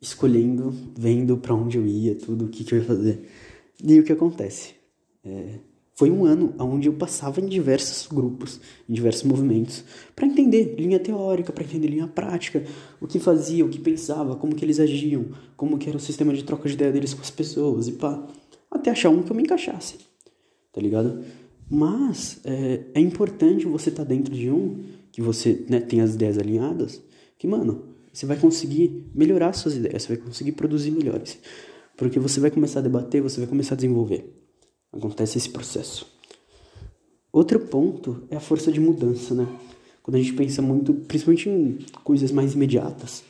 escolhendo, 0.00 0.74
vendo 0.96 1.36
para 1.36 1.54
onde 1.54 1.78
eu 1.78 1.86
ia, 1.86 2.14
tudo, 2.14 2.46
o 2.46 2.48
que, 2.48 2.64
que 2.64 2.74
eu 2.74 2.78
ia 2.78 2.84
fazer. 2.84 3.28
E 3.82 3.98
o 3.98 4.04
que 4.04 4.12
acontece? 4.12 4.74
É, 5.24 5.58
foi 5.94 6.10
um 6.10 6.24
ano 6.24 6.54
onde 6.58 6.88
eu 6.88 6.94
passava 6.94 7.42
em 7.42 7.46
diversos 7.46 8.06
grupos, 8.06 8.58
em 8.88 8.94
diversos 8.94 9.22
movimentos, 9.22 9.84
para 10.16 10.26
entender 10.26 10.74
linha 10.78 10.98
teórica, 10.98 11.52
para 11.52 11.62
entender 11.62 11.88
linha 11.88 12.06
prática, 12.06 12.64
o 13.00 13.06
que 13.06 13.18
fazia, 13.18 13.66
o 13.66 13.68
que 13.68 13.78
pensava, 13.78 14.34
como 14.36 14.54
que 14.54 14.64
eles 14.64 14.80
agiam, 14.80 15.26
como 15.56 15.76
que 15.76 15.88
era 15.88 15.98
o 15.98 16.00
sistema 16.00 16.32
de 16.32 16.42
troca 16.42 16.68
de 16.68 16.74
ideia 16.74 16.90
deles 16.90 17.12
com 17.12 17.20
as 17.20 17.30
pessoas 17.30 17.86
e 17.86 17.92
pá, 17.92 18.26
até 18.70 18.90
achar 18.90 19.10
um 19.10 19.22
que 19.22 19.30
eu 19.30 19.36
me 19.36 19.42
encaixasse, 19.42 19.96
tá 20.72 20.80
ligado? 20.80 21.22
Mas 21.68 22.40
é, 22.44 22.84
é 22.94 23.00
importante 23.00 23.66
você 23.66 23.90
estar 23.90 24.04
tá 24.04 24.08
dentro 24.08 24.34
de 24.34 24.50
um 24.50 24.82
que 25.12 25.20
você 25.20 25.66
né, 25.68 25.80
tem 25.80 26.00
as 26.00 26.14
ideias 26.14 26.38
alinhadas, 26.38 27.02
que, 27.36 27.46
mano, 27.46 27.84
você 28.12 28.24
vai 28.24 28.38
conseguir 28.38 29.04
melhorar 29.14 29.52
suas 29.52 29.76
ideias, 29.76 30.02
você 30.02 30.16
vai 30.16 30.16
conseguir 30.16 30.52
produzir 30.52 30.90
melhores. 30.90 31.38
Porque 32.00 32.18
você 32.18 32.40
vai 32.40 32.50
começar 32.50 32.78
a 32.78 32.82
debater, 32.82 33.20
você 33.20 33.40
vai 33.40 33.46
começar 33.46 33.74
a 33.74 33.76
desenvolver. 33.76 34.34
Acontece 34.90 35.36
esse 35.36 35.50
processo. 35.50 36.06
Outro 37.30 37.60
ponto 37.60 38.22
é 38.30 38.36
a 38.36 38.40
força 38.40 38.72
de 38.72 38.80
mudança, 38.80 39.34
né? 39.34 39.46
Quando 40.02 40.14
a 40.14 40.18
gente 40.18 40.32
pensa 40.32 40.62
muito, 40.62 40.94
principalmente 40.94 41.50
em 41.50 41.78
coisas 42.02 42.32
mais 42.32 42.54
imediatas, 42.54 43.22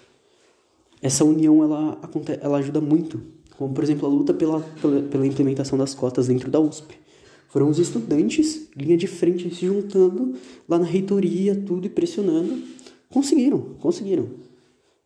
essa 1.02 1.24
união 1.24 1.64
ela, 1.64 2.00
ela 2.40 2.58
ajuda 2.58 2.80
muito. 2.80 3.20
Como, 3.58 3.74
por 3.74 3.82
exemplo, 3.82 4.06
a 4.06 4.08
luta 4.08 4.32
pela, 4.32 4.60
pela, 4.80 5.02
pela 5.02 5.26
implementação 5.26 5.76
das 5.76 5.92
cotas 5.92 6.28
dentro 6.28 6.48
da 6.48 6.60
USP. 6.60 6.94
Foram 7.48 7.68
os 7.68 7.80
estudantes, 7.80 8.68
linha 8.76 8.96
de 8.96 9.08
frente, 9.08 9.52
se 9.52 9.66
juntando 9.66 10.36
lá 10.68 10.78
na 10.78 10.86
reitoria, 10.86 11.56
tudo 11.56 11.88
e 11.88 11.90
pressionando. 11.90 12.56
Conseguiram, 13.08 13.60
conseguiram. 13.80 14.28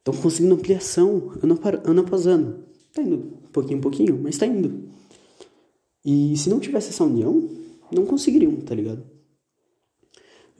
Estão 0.01 0.13
conseguindo 0.13 0.55
ampliação 0.55 1.33
ano, 1.43 1.59
ano 1.83 2.01
após 2.03 2.27
ano. 2.27 2.74
Tá 2.95 3.03
indo 3.03 3.19
pouquinho 3.53 3.81
pouquinho, 3.81 4.19
mas 4.23 4.39
tá 4.39 4.47
indo. 4.47 4.89
E 6.05 6.37
se 6.37 6.49
não 6.49 6.61
tivesse 6.61 6.91
essa 6.91 7.05
união, 7.05 7.49
não 7.91 8.07
conseguiriam, 8.07 8.55
tá 8.57 8.75
ligado? 8.75 9.05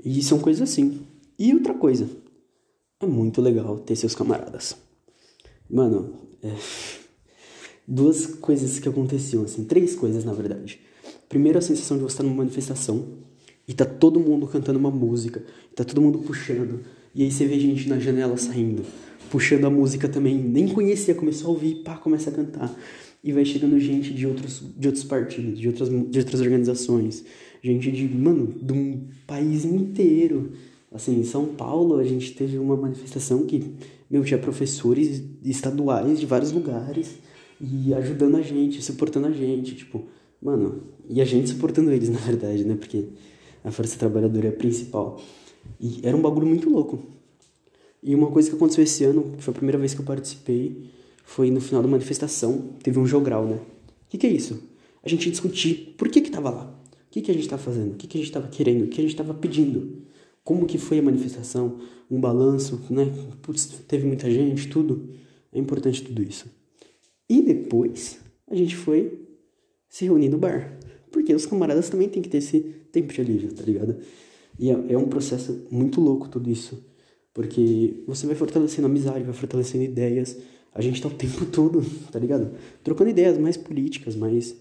E 0.05 0.23
são 0.23 0.39
coisas 0.39 0.69
assim. 0.69 1.03
E 1.39 1.55
outra 1.55 1.75
coisa, 1.75 2.09
é 3.01 3.07
muito 3.07 3.41
legal 3.41 3.79
ter 3.79 3.97
seus 3.97 4.15
camaradas. 4.15 4.77
Mano, 5.71 6.15
é... 6.43 6.55
duas 7.87 8.27
coisas 8.27 8.79
que 8.79 8.89
aconteciam, 8.89 9.45
assim, 9.45 9.65
três 9.65 9.95
coisas 9.95 10.25
na 10.25 10.33
verdade. 10.33 10.81
Primeiro, 11.29 11.59
a 11.59 11.63
sensação 11.63 11.97
de 11.97 12.03
você 12.03 12.15
estar 12.15 12.23
numa 12.23 12.37
manifestação 12.37 13.19
e 13.67 13.73
tá 13.73 13.85
todo 13.85 14.21
mundo 14.21 14.47
cantando 14.47 14.79
uma 14.79 14.91
música, 14.91 15.45
tá 15.75 15.85
todo 15.85 16.01
mundo 16.01 16.19
puxando, 16.19 16.85
e 17.15 17.23
aí 17.23 17.31
você 17.31 17.47
vê 17.47 17.59
gente 17.59 17.89
na 17.89 17.99
janela 17.99 18.37
saindo, 18.37 18.85
puxando 19.31 19.65
a 19.65 19.71
música 19.71 20.09
também, 20.09 20.37
nem 20.37 20.69
conhecia, 20.69 21.15
começou 21.15 21.49
a 21.49 21.51
ouvir, 21.51 21.77
pá, 21.77 21.97
começa 21.97 22.31
a 22.31 22.33
cantar. 22.33 22.75
E 23.23 23.33
vai 23.33 23.45
chegando 23.45 23.79
gente 23.79 24.13
de 24.13 24.27
outros, 24.27 24.63
de 24.77 24.87
outros 24.87 25.05
partidos, 25.05 25.59
de 25.59 25.69
outras, 25.69 25.89
de 25.89 26.19
outras 26.19 26.41
organizações, 26.41 27.25
gente 27.63 27.91
de, 27.91 28.07
mano, 28.07 28.55
de 28.61 28.73
um 28.73 29.09
país 29.27 29.65
inteiro. 29.65 30.53
Assim, 30.93 31.19
em 31.19 31.25
São 31.25 31.47
Paulo 31.47 31.99
a 31.99 32.05
gente 32.05 32.33
teve 32.35 32.59
uma 32.59 32.77
manifestação 32.77 33.45
que, 33.47 33.75
meu, 34.11 34.23
tinha 34.23 34.39
professores 34.39 35.23
estaduais 35.43 36.21
de 36.21 36.27
vários 36.27 36.53
lugares 36.53 37.17
e 37.61 37.95
ajudando 37.95 38.37
a 38.37 38.43
gente, 38.43 38.83
suportando 38.83 39.27
a 39.27 39.31
gente, 39.31 39.75
tipo, 39.75 40.05
mano, 40.41 40.83
e 41.09 41.21
a 41.21 41.25
gente 41.25 41.49
suportando 41.49 41.91
eles, 41.91 42.09
na 42.11 42.19
verdade, 42.19 42.65
né? 42.65 42.77
Porque 42.77 43.07
a 43.65 43.71
força 43.71 43.99
trabalhadora 43.99 44.49
é 44.49 44.51
a 44.51 44.53
principal. 44.53 45.21
E 45.81 46.01
era 46.03 46.17
um 46.17 46.21
bagulho 46.21 46.47
muito 46.47 46.69
louco. 46.69 47.14
E 48.05 48.15
uma 48.15 48.31
coisa 48.31 48.51
que 48.51 48.55
aconteceu 48.55 48.85
esse 48.85 49.03
ano, 49.03 49.35
que 49.37 49.43
foi 49.43 49.53
a 49.53 49.55
primeira 49.55 49.79
vez 49.79 49.95
que 49.95 50.01
eu 50.01 50.05
participei, 50.05 50.91
foi 51.25 51.51
no 51.51 51.61
final 51.61 51.83
da 51.83 51.89
manifestação, 51.89 52.75
teve 52.83 52.99
um 52.99 53.07
jogral, 53.07 53.47
né? 53.47 53.57
O 53.57 54.11
que, 54.11 54.19
que 54.19 54.27
é 54.27 54.31
isso? 54.31 54.63
A 55.03 55.09
gente 55.09 55.31
discutir 55.31 55.95
por 55.97 56.09
que 56.09 56.21
que 56.21 56.31
tava 56.31 56.51
lá, 56.51 56.79
o 56.93 57.11
que 57.11 57.23
que 57.23 57.31
a 57.31 57.35
gente 57.35 57.49
tá 57.49 57.57
fazendo, 57.57 57.93
o 57.93 57.95
que 57.95 58.07
que 58.07 58.19
a 58.19 58.21
gente 58.21 58.31
tava 58.31 58.47
querendo, 58.49 58.85
o 58.85 58.89
que 58.89 59.01
a 59.01 59.05
gente 59.05 59.17
tava 59.17 59.33
pedindo, 59.33 60.03
como 60.45 60.67
que 60.67 60.77
foi 60.77 60.99
a 60.99 61.03
manifestação, 61.03 61.79
um 62.11 62.21
balanço, 62.21 62.79
né? 62.91 63.11
Putz, 63.41 63.65
teve 63.89 64.07
muita 64.07 64.31
gente, 64.31 64.69
tudo. 64.69 65.09
É 65.51 65.59
importante 65.59 66.03
tudo 66.03 66.23
isso. 66.23 66.45
E 67.27 67.41
depois, 67.41 68.19
a 68.51 68.55
gente 68.55 68.77
foi 68.77 69.19
se 69.89 70.05
reunir 70.05 70.29
no 70.29 70.37
bar. 70.37 70.79
Porque 71.11 71.35
os 71.35 71.47
camaradas 71.47 71.89
também 71.89 72.09
tem 72.09 72.21
que 72.21 72.29
ter 72.29 72.39
esse 72.39 72.61
tempo 72.93 73.13
de 73.13 73.21
alívio, 73.21 73.55
tá 73.55 73.63
ligado? 73.63 73.97
E 74.59 74.71
é, 74.71 74.85
é 74.91 74.99
um 74.99 75.07
processo 75.07 75.67
muito 75.71 76.01
louco 76.01 76.29
tudo 76.29 76.51
isso. 76.51 76.85
Porque 77.35 78.05
você 78.07 78.27
vai 78.27 78.37
fortalecendo 78.37 78.87
amizade, 78.87 79.25
vai 79.25 79.35
fortalecendo 79.35 79.83
ideias. 79.83 80.39
A 80.73 80.81
gente 80.81 81.03
tá 81.03 81.09
o 81.09 81.11
tempo 81.11 81.45
todo, 81.51 81.85
tá 82.11 82.19
ligado? 82.19 82.57
Trocando 82.83 83.11
ideias 83.11 83.37
mais 83.37 83.57
políticas, 83.57 84.15
mas 84.15 84.57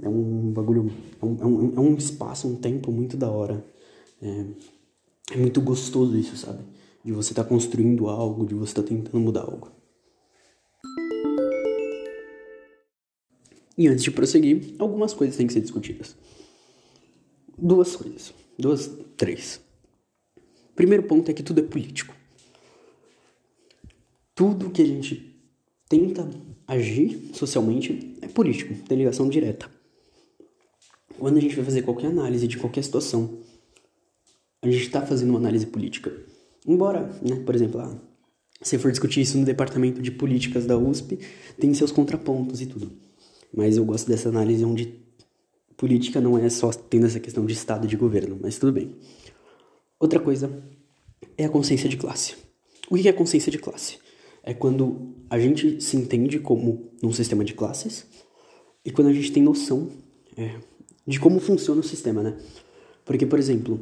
é 0.00 0.08
um 0.08 0.50
bagulho, 0.50 0.90
é 1.20 1.24
um, 1.24 1.36
é 1.40 1.46
um, 1.46 1.74
é 1.76 1.80
um 1.80 1.94
espaço, 1.94 2.48
um 2.48 2.56
tempo 2.56 2.90
muito 2.90 3.18
da 3.18 3.30
hora. 3.30 3.62
É, 4.20 4.44
é 5.32 5.36
muito 5.36 5.60
gostoso 5.60 6.16
isso, 6.16 6.36
sabe? 6.38 6.64
De 7.04 7.12
você 7.12 7.32
estar 7.32 7.44
tá 7.44 7.48
construindo 7.48 8.08
algo, 8.08 8.46
de 8.46 8.54
você 8.54 8.72
estar 8.72 8.82
tá 8.82 8.88
tentando 8.88 9.20
mudar 9.20 9.42
algo. 9.42 9.70
E 13.76 13.88
antes 13.88 14.02
de 14.02 14.10
prosseguir, 14.10 14.74
algumas 14.78 15.12
coisas 15.12 15.36
têm 15.36 15.46
que 15.46 15.52
ser 15.52 15.60
discutidas. 15.60 16.16
Duas 17.58 17.94
coisas. 17.94 18.32
Duas, 18.58 18.90
três. 19.18 19.60
Primeiro 20.76 21.02
ponto 21.04 21.30
é 21.30 21.34
que 21.34 21.42
tudo 21.42 21.60
é 21.60 21.62
político. 21.62 22.14
Tudo 24.34 24.70
que 24.70 24.82
a 24.82 24.86
gente 24.86 25.34
tenta 25.88 26.28
agir 26.68 27.30
socialmente 27.32 28.18
é 28.20 28.28
político, 28.28 28.74
tem 28.86 28.98
ligação 28.98 29.28
direta. 29.28 29.70
Quando 31.18 31.38
a 31.38 31.40
gente 31.40 31.56
vai 31.56 31.64
fazer 31.64 31.80
qualquer 31.80 32.08
análise 32.08 32.46
de 32.46 32.58
qualquer 32.58 32.84
situação, 32.84 33.38
a 34.60 34.70
gente 34.70 34.82
está 34.82 35.00
fazendo 35.00 35.30
uma 35.30 35.38
análise 35.38 35.66
política. 35.66 36.12
Embora, 36.66 37.10
né, 37.22 37.36
por 37.36 37.54
exemplo, 37.54 37.80
ah, 37.80 37.96
se 38.60 38.76
for 38.78 38.90
discutir 38.90 39.22
isso 39.22 39.38
no 39.38 39.46
departamento 39.46 40.02
de 40.02 40.10
políticas 40.10 40.66
da 40.66 40.76
USP, 40.76 41.18
tem 41.58 41.72
seus 41.72 41.90
contrapontos 41.90 42.60
e 42.60 42.66
tudo. 42.66 42.92
Mas 43.54 43.78
eu 43.78 43.84
gosto 43.86 44.08
dessa 44.08 44.28
análise 44.28 44.62
onde 44.62 44.94
política 45.76 46.20
não 46.20 46.36
é 46.36 46.50
só 46.50 46.70
tendo 46.70 47.06
essa 47.06 47.20
questão 47.20 47.46
de 47.46 47.54
Estado 47.54 47.86
e 47.86 47.88
de 47.88 47.96
governo, 47.96 48.38
mas 48.42 48.58
tudo 48.58 48.72
bem. 48.72 48.94
Outra 49.98 50.20
coisa 50.20 50.62
é 51.38 51.44
a 51.44 51.48
consciência 51.48 51.88
de 51.88 51.96
classe. 51.96 52.36
O 52.90 52.96
que 52.96 53.08
é 53.08 53.12
consciência 53.12 53.50
de 53.50 53.58
classe? 53.58 53.98
É 54.42 54.52
quando 54.52 55.14
a 55.28 55.38
gente 55.38 55.80
se 55.80 55.96
entende 55.96 56.38
como 56.38 56.90
num 57.02 57.12
sistema 57.12 57.44
de 57.44 57.54
classes 57.54 58.06
e 58.84 58.90
quando 58.90 59.08
a 59.08 59.12
gente 59.12 59.32
tem 59.32 59.42
noção 59.42 59.90
é, 60.36 60.56
de 61.06 61.18
como 61.18 61.40
funciona 61.40 61.80
o 61.80 61.84
sistema, 61.84 62.22
né? 62.22 62.36
Porque, 63.04 63.24
por 63.24 63.38
exemplo, 63.38 63.80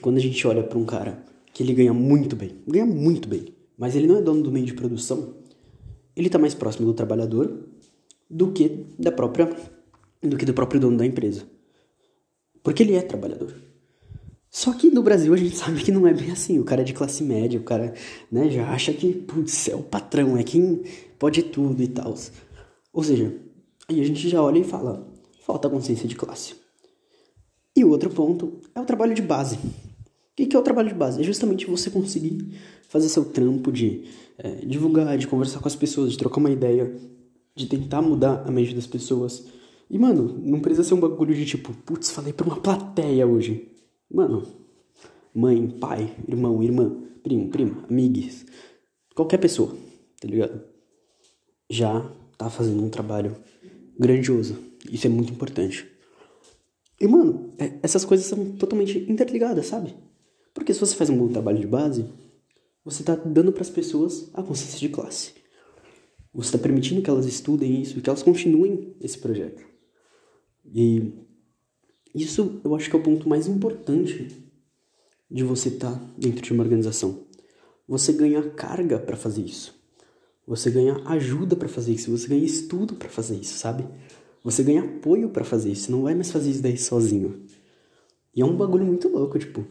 quando 0.00 0.18
a 0.18 0.20
gente 0.20 0.46
olha 0.46 0.62
para 0.62 0.78
um 0.78 0.84
cara 0.84 1.24
que 1.52 1.62
ele 1.62 1.74
ganha 1.74 1.92
muito 1.92 2.36
bem, 2.36 2.56
ganha 2.66 2.86
muito 2.86 3.28
bem, 3.28 3.54
mas 3.76 3.96
ele 3.96 4.06
não 4.06 4.18
é 4.18 4.22
dono 4.22 4.42
do 4.42 4.52
meio 4.52 4.64
de 4.64 4.74
produção, 4.74 5.34
ele 6.14 6.28
está 6.28 6.38
mais 6.38 6.54
próximo 6.54 6.86
do 6.86 6.94
trabalhador 6.94 7.66
do 8.28 8.52
que 8.52 8.86
da 8.98 9.10
própria 9.10 9.50
do 10.22 10.36
que 10.36 10.44
do 10.44 10.54
próprio 10.54 10.80
dono 10.80 10.96
da 10.96 11.04
empresa. 11.04 11.44
Porque 12.62 12.82
ele 12.82 12.94
é 12.94 13.02
trabalhador. 13.02 13.54
Só 14.50 14.72
que 14.72 14.90
no 14.90 15.02
Brasil 15.02 15.32
a 15.32 15.36
gente 15.36 15.56
sabe 15.56 15.82
que 15.82 15.92
não 15.92 16.06
é 16.06 16.12
bem 16.12 16.32
assim. 16.32 16.58
O 16.58 16.64
cara 16.64 16.80
é 16.80 16.84
de 16.84 16.92
classe 16.92 17.22
média, 17.22 17.60
o 17.60 17.62
cara 17.62 17.94
né, 18.30 18.50
já 18.50 18.68
acha 18.68 18.92
que, 18.92 19.12
putz, 19.12 19.68
é 19.68 19.76
o 19.76 19.82
patrão, 19.82 20.36
é 20.36 20.42
quem 20.42 20.82
pode 21.18 21.42
tudo 21.44 21.80
e 21.82 21.86
tal. 21.86 22.14
Ou 22.92 23.04
seja, 23.04 23.32
aí 23.88 24.00
a 24.00 24.04
gente 24.04 24.28
já 24.28 24.42
olha 24.42 24.58
e 24.58 24.64
fala, 24.64 25.08
falta 25.46 25.70
consciência 25.70 26.08
de 26.08 26.16
classe. 26.16 26.54
E 27.76 27.84
o 27.84 27.90
outro 27.90 28.10
ponto 28.10 28.60
é 28.74 28.80
o 28.80 28.84
trabalho 28.84 29.14
de 29.14 29.22
base. 29.22 29.56
O 29.56 30.46
que 30.46 30.56
é 30.56 30.58
o 30.58 30.62
trabalho 30.62 30.88
de 30.88 30.94
base? 30.94 31.20
É 31.20 31.24
justamente 31.24 31.66
você 31.66 31.88
conseguir 31.88 32.58
fazer 32.88 33.08
seu 33.08 33.24
trampo 33.24 33.70
de 33.70 34.04
é, 34.36 34.66
divulgar, 34.66 35.16
de 35.16 35.28
conversar 35.28 35.60
com 35.60 35.68
as 35.68 35.76
pessoas, 35.76 36.12
de 36.12 36.18
trocar 36.18 36.38
uma 36.38 36.50
ideia, 36.50 36.92
de 37.54 37.66
tentar 37.66 38.02
mudar 38.02 38.42
a 38.46 38.50
mente 38.50 38.74
das 38.74 38.86
pessoas. 38.86 39.44
E, 39.88 39.98
mano, 39.98 40.40
não 40.42 40.60
precisa 40.60 40.88
ser 40.88 40.94
um 40.94 41.00
bagulho 41.00 41.34
de 41.34 41.44
tipo, 41.44 41.72
putz, 41.84 42.10
falei 42.10 42.32
pra 42.32 42.46
uma 42.46 42.56
plateia 42.56 43.26
hoje. 43.26 43.69
Mano, 44.10 44.42
mãe, 45.32 45.68
pai, 45.68 46.14
irmão, 46.26 46.62
irmã, 46.62 46.90
primo, 47.22 47.48
prima, 47.48 47.84
amigos, 47.88 48.44
qualquer 49.14 49.38
pessoa, 49.38 49.76
tá 50.20 50.26
ligado? 50.26 50.62
Já 51.68 52.10
tá 52.36 52.50
fazendo 52.50 52.82
um 52.82 52.90
trabalho 52.90 53.36
grandioso. 53.98 54.58
Isso 54.90 55.06
é 55.06 55.10
muito 55.10 55.32
importante. 55.32 55.86
E, 57.00 57.06
mano, 57.06 57.54
é, 57.58 57.78
essas 57.82 58.04
coisas 58.04 58.26
são 58.26 58.52
totalmente 58.56 58.98
interligadas, 59.10 59.66
sabe? 59.66 59.94
Porque 60.52 60.74
se 60.74 60.80
você 60.80 60.96
faz 60.96 61.08
um 61.08 61.16
bom 61.16 61.28
trabalho 61.28 61.60
de 61.60 61.66
base, 61.66 62.04
você 62.84 63.02
tá 63.02 63.14
dando 63.14 63.52
para 63.52 63.62
as 63.62 63.70
pessoas 63.70 64.28
a 64.34 64.42
consciência 64.42 64.78
de 64.78 64.88
classe. 64.88 65.34
Você 66.32 66.48
está 66.48 66.58
permitindo 66.58 67.02
que 67.02 67.10
elas 67.10 67.26
estudem 67.26 67.80
isso 67.80 67.98
e 67.98 68.02
que 68.02 68.10
elas 68.10 68.22
continuem 68.22 68.96
esse 69.00 69.18
projeto. 69.18 69.64
E 70.64 71.12
isso 72.14 72.60
eu 72.64 72.74
acho 72.74 72.88
que 72.90 72.96
é 72.96 72.98
o 72.98 73.02
ponto 73.02 73.28
mais 73.28 73.46
importante 73.46 74.28
de 75.30 75.44
você 75.44 75.68
estar 75.68 75.92
tá 75.92 76.00
dentro 76.18 76.42
de 76.42 76.52
uma 76.52 76.62
organização. 76.62 77.20
Você 77.86 78.12
ganha 78.12 78.42
carga 78.50 78.98
para 78.98 79.16
fazer 79.16 79.42
isso. 79.42 79.74
Você 80.46 80.70
ganha 80.70 81.00
ajuda 81.06 81.54
para 81.54 81.68
fazer 81.68 81.92
isso. 81.92 82.10
Você 82.10 82.26
ganha 82.26 82.44
estudo 82.44 82.94
para 82.94 83.08
fazer 83.08 83.36
isso, 83.36 83.56
sabe? 83.56 83.86
Você 84.42 84.62
ganha 84.62 84.82
apoio 84.82 85.28
para 85.28 85.44
fazer 85.44 85.70
isso. 85.70 85.84
Você 85.84 85.92
não 85.92 86.02
vai 86.02 86.14
mais 86.14 86.30
fazer 86.30 86.50
isso 86.50 86.62
daí 86.62 86.76
sozinho. 86.76 87.42
E 88.34 88.40
é 88.40 88.44
um 88.44 88.56
bagulho 88.56 88.84
muito 88.84 89.08
louco, 89.08 89.38
tipo. 89.38 89.64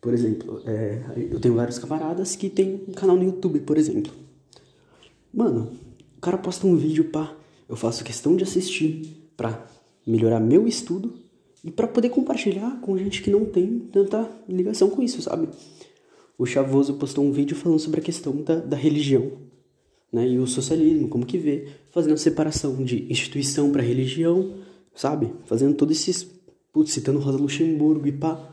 Por 0.00 0.14
exemplo, 0.14 0.62
é, 0.66 1.02
eu 1.30 1.40
tenho 1.40 1.54
vários 1.54 1.78
camaradas 1.78 2.34
que 2.34 2.48
tem 2.48 2.84
um 2.88 2.92
canal 2.92 3.16
no 3.16 3.24
YouTube, 3.24 3.60
por 3.60 3.76
exemplo. 3.76 4.12
Mano, 5.32 5.72
o 6.16 6.20
cara 6.20 6.38
posta 6.38 6.66
um 6.66 6.76
vídeo, 6.76 7.04
pá. 7.10 7.36
Eu 7.68 7.76
faço 7.76 8.02
questão 8.02 8.34
de 8.34 8.44
assistir 8.44 9.30
pra 9.36 9.66
melhorar 10.10 10.40
meu 10.40 10.66
estudo 10.66 11.14
e 11.64 11.70
para 11.70 11.86
poder 11.86 12.10
compartilhar 12.10 12.80
com 12.80 12.96
gente 12.98 13.22
que 13.22 13.30
não 13.30 13.44
tem 13.44 13.78
tanta 13.92 14.30
ligação 14.48 14.90
com 14.90 15.02
isso, 15.02 15.20
sabe? 15.22 15.48
O 16.38 16.46
Chavoso 16.46 16.94
postou 16.94 17.24
um 17.24 17.32
vídeo 17.32 17.56
falando 17.56 17.78
sobre 17.78 18.00
a 18.00 18.02
questão 18.02 18.34
da, 18.42 18.56
da 18.56 18.76
religião 18.76 19.32
né? 20.12 20.26
e 20.26 20.38
o 20.38 20.46
socialismo, 20.46 21.08
como 21.08 21.26
que 21.26 21.38
vê, 21.38 21.68
fazendo 21.90 22.18
separação 22.18 22.82
de 22.84 23.10
instituição 23.10 23.70
para 23.70 23.82
religião, 23.82 24.54
sabe? 24.94 25.32
Fazendo 25.44 25.74
todos 25.74 26.00
esses. 26.00 26.28
Putz, 26.72 26.92
citando 26.92 27.18
Rosa 27.18 27.38
Luxemburgo 27.38 28.06
e 28.06 28.12
pá. 28.12 28.48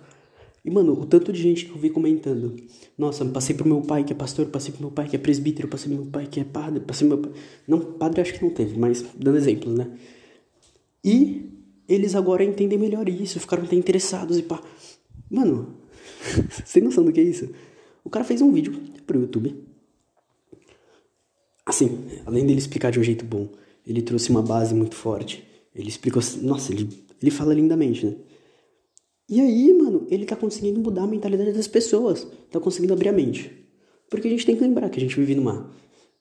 E, 0.66 0.72
mano, 0.72 1.00
o 1.00 1.06
tanto 1.06 1.32
de 1.32 1.42
gente 1.42 1.66
que 1.66 1.72
eu 1.72 1.78
vi 1.78 1.90
comentando. 1.90 2.56
Nossa, 2.98 3.24
passei 3.26 3.56
pro 3.56 3.68
meu 3.68 3.82
pai 3.82 4.04
que 4.04 4.12
é 4.12 4.16
pastor, 4.16 4.48
passei 4.48 4.74
pro 4.74 4.82
meu 4.82 4.92
pai 4.92 5.08
que 5.08 5.16
é 5.16 5.20
presbítero, 5.20 5.68
passei 5.68 5.88
pro 5.88 6.02
meu 6.02 6.12
pai 6.12 6.26
que 6.26 6.40
é 6.40 6.44
padre, 6.44 6.80
passei 6.80 7.08
pro 7.08 7.18
meu 7.18 7.30
pai. 7.30 7.42
Não, 7.68 7.80
padre 7.80 8.22
acho 8.22 8.34
que 8.34 8.44
não 8.44 8.52
teve, 8.52 8.78
mas 8.78 9.06
dando 9.16 9.38
exemplos, 9.38 9.74
né? 9.76 9.88
E 11.08 11.50
eles 11.88 12.16
agora 12.16 12.44
entendem 12.44 12.78
melhor 12.78 13.08
isso, 13.08 13.40
ficaram 13.40 13.64
até 13.64 13.78
interessados 13.78 14.38
e 14.38 14.44
pá. 14.44 14.62
Mano, 15.30 15.78
sem 16.66 16.84
noção 16.84 17.06
do 17.06 17.14
que 17.14 17.22
é 17.22 17.24
isso? 17.24 17.50
O 18.04 18.10
cara 18.10 18.26
fez 18.26 18.42
um 18.42 18.52
vídeo 18.52 18.78
pro 19.06 19.22
YouTube. 19.22 19.56
Assim, 21.66 22.06
além 22.26 22.46
dele 22.46 22.60
explicar 22.60 22.92
de 22.92 23.00
um 23.00 23.04
jeito 23.04 23.24
bom, 23.24 23.50
ele 23.86 24.02
trouxe 24.02 24.30
uma 24.30 24.42
base 24.42 24.76
muito 24.76 24.96
forte. 24.96 25.46
Ele 25.74 25.88
explicou. 25.88 26.22
Nossa, 26.42 26.74
ele, 26.74 26.90
ele 27.22 27.32
fala 27.32 27.54
lindamente, 27.54 28.06
né? 28.06 28.16
E 29.30 29.40
aí, 29.40 29.74
mano, 29.74 30.08
ele 30.10 30.26
tá 30.26 30.36
conseguindo 30.36 30.80
mudar 30.80 31.04
a 31.04 31.08
mentalidade 31.08 31.54
das 31.54 31.68
pessoas. 31.68 32.28
Tá 32.50 32.60
conseguindo 32.60 32.94
abrir 32.94 33.10
a 33.10 33.14
mente. 33.14 33.52
Porque 34.10 34.28
a 34.28 34.32
gente 34.32 34.46
tem 34.46 34.56
que 34.56 34.62
lembrar 34.62 34.90
que 34.90 34.98
a 34.98 35.02
gente 35.02 35.16
vive 35.16 35.36
numa 35.36 35.70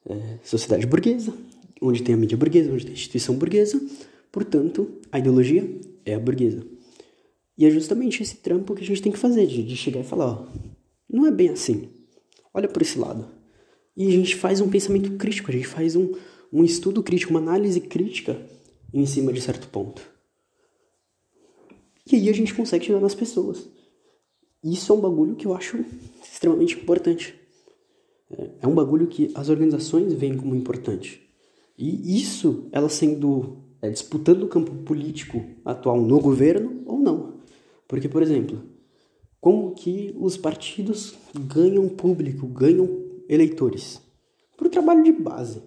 é, 0.09 0.38
sociedade 0.43 0.87
burguesa, 0.87 1.33
onde 1.81 2.02
tem 2.02 2.14
a 2.14 2.19
mídia 2.19 2.37
burguesa, 2.37 2.73
onde 2.73 2.85
tem 2.85 2.93
a 2.93 2.97
instituição 2.97 3.37
burguesa. 3.37 3.81
Portanto, 4.37 5.00
a 5.11 5.19
ideologia 5.19 5.66
é 6.05 6.12
a 6.12 6.19
burguesa. 6.19 6.62
E 7.57 7.64
é 7.64 7.71
justamente 7.71 8.23
esse 8.23 8.37
trampo 8.37 8.75
que 8.75 8.83
a 8.83 8.87
gente 8.87 9.00
tem 9.00 9.11
que 9.11 9.19
fazer, 9.19 9.47
de, 9.47 9.62
de 9.62 9.75
chegar 9.75 10.00
e 10.00 10.05
falar, 10.05 10.26
ó, 10.26 10.47
não 11.09 11.25
é 11.25 11.31
bem 11.31 11.49
assim. 11.49 11.88
Olha 12.52 12.69
por 12.69 12.83
esse 12.83 12.99
lado. 12.99 13.26
E 13.97 14.07
a 14.07 14.11
gente 14.11 14.37
faz 14.37 14.61
um 14.61 14.69
pensamento 14.69 15.16
crítico, 15.16 15.50
a 15.50 15.55
gente 15.55 15.66
faz 15.66 15.97
um, 15.97 16.12
um 16.52 16.62
estudo 16.62 17.02
crítico, 17.02 17.31
uma 17.31 17.40
análise 17.40 17.81
crítica 17.81 18.38
em 18.93 19.07
cima 19.07 19.33
de 19.33 19.40
certo 19.40 19.69
ponto. 19.69 20.02
E 22.12 22.16
aí 22.16 22.28
a 22.28 22.35
gente 22.35 22.52
consegue 22.52 22.85
chegar 22.85 23.00
nas 23.00 23.14
pessoas. 23.14 23.66
Isso 24.62 24.93
é 24.93 24.97
um 24.97 25.00
bagulho 25.00 25.35
que 25.35 25.47
eu 25.47 25.55
acho 25.55 25.83
extremamente 26.23 26.75
importante. 26.75 27.35
É, 28.31 28.50
é 28.61 28.66
um 28.66 28.75
bagulho 28.75 29.07
que 29.07 29.33
as 29.35 29.49
organizações 29.49 30.12
veem 30.12 30.37
como 30.37 30.55
importante. 30.55 31.26
E 31.78 32.21
isso, 32.21 32.69
ela 32.71 32.90
sendo 32.90 33.64
é, 33.83 33.90
disputando 33.90 34.42
o 34.42 34.49
campo 34.49 34.73
político 34.85 35.45
atual 35.64 36.00
no 36.00 36.21
governo 36.21 36.83
ou 36.87 36.99
não. 36.99 37.35
Porque, 37.87 38.09
por 38.09 38.23
exemplo, 38.23 38.62
como 39.40 39.75
que 39.75 40.14
os 40.18 40.37
partidos 40.37 41.14
ganham 41.35 41.88
público, 41.88 42.47
ganham 42.47 42.88
eleitores? 43.28 44.00
Por 44.56 44.68
trabalho 44.68 45.04
de 45.04 45.12
base. 45.12 45.62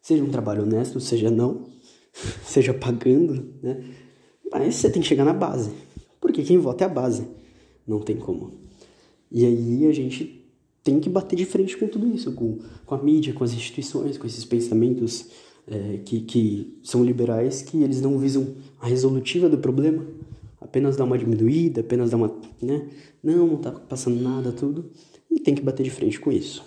Seja 0.00 0.24
um 0.24 0.30
trabalho 0.30 0.62
honesto, 0.62 0.98
seja 1.00 1.30
não, 1.30 1.66
seja 2.44 2.74
pagando, 2.74 3.54
né? 3.62 3.84
Mas 4.50 4.76
você 4.76 4.90
tem 4.90 5.02
que 5.02 5.08
chegar 5.08 5.24
na 5.24 5.32
base. 5.32 5.70
Porque 6.20 6.42
quem 6.42 6.58
vota 6.58 6.84
é 6.84 6.86
a 6.86 6.90
base. 6.90 7.26
Não 7.86 8.00
tem 8.00 8.16
como. 8.16 8.52
E 9.30 9.44
aí 9.44 9.86
a 9.86 9.92
gente 9.92 10.44
tem 10.82 11.00
que 11.00 11.08
bater 11.08 11.36
de 11.36 11.44
frente 11.44 11.76
com 11.76 11.88
tudo 11.88 12.06
isso, 12.14 12.32
com, 12.32 12.58
com 12.84 12.94
a 12.94 13.02
mídia, 13.02 13.32
com 13.32 13.42
as 13.42 13.52
instituições, 13.52 14.18
com 14.18 14.26
esses 14.26 14.44
pensamentos 14.44 15.30
é, 15.70 15.98
que, 16.04 16.20
que 16.20 16.78
são 16.82 17.04
liberais, 17.04 17.62
que 17.62 17.82
eles 17.82 18.00
não 18.00 18.18
visam 18.18 18.54
a 18.80 18.86
resolutiva 18.86 19.48
do 19.48 19.58
problema, 19.58 20.04
apenas 20.60 20.96
dar 20.96 21.04
uma 21.04 21.18
diminuída, 21.18 21.80
apenas 21.80 22.10
dar 22.10 22.16
uma. 22.16 22.34
Né? 22.60 22.88
Não, 23.22 23.46
não 23.46 23.56
tá 23.56 23.70
passando 23.70 24.20
nada, 24.20 24.52
tudo. 24.52 24.90
E 25.30 25.40
tem 25.40 25.54
que 25.54 25.62
bater 25.62 25.82
de 25.82 25.90
frente 25.90 26.20
com 26.20 26.30
isso. 26.30 26.64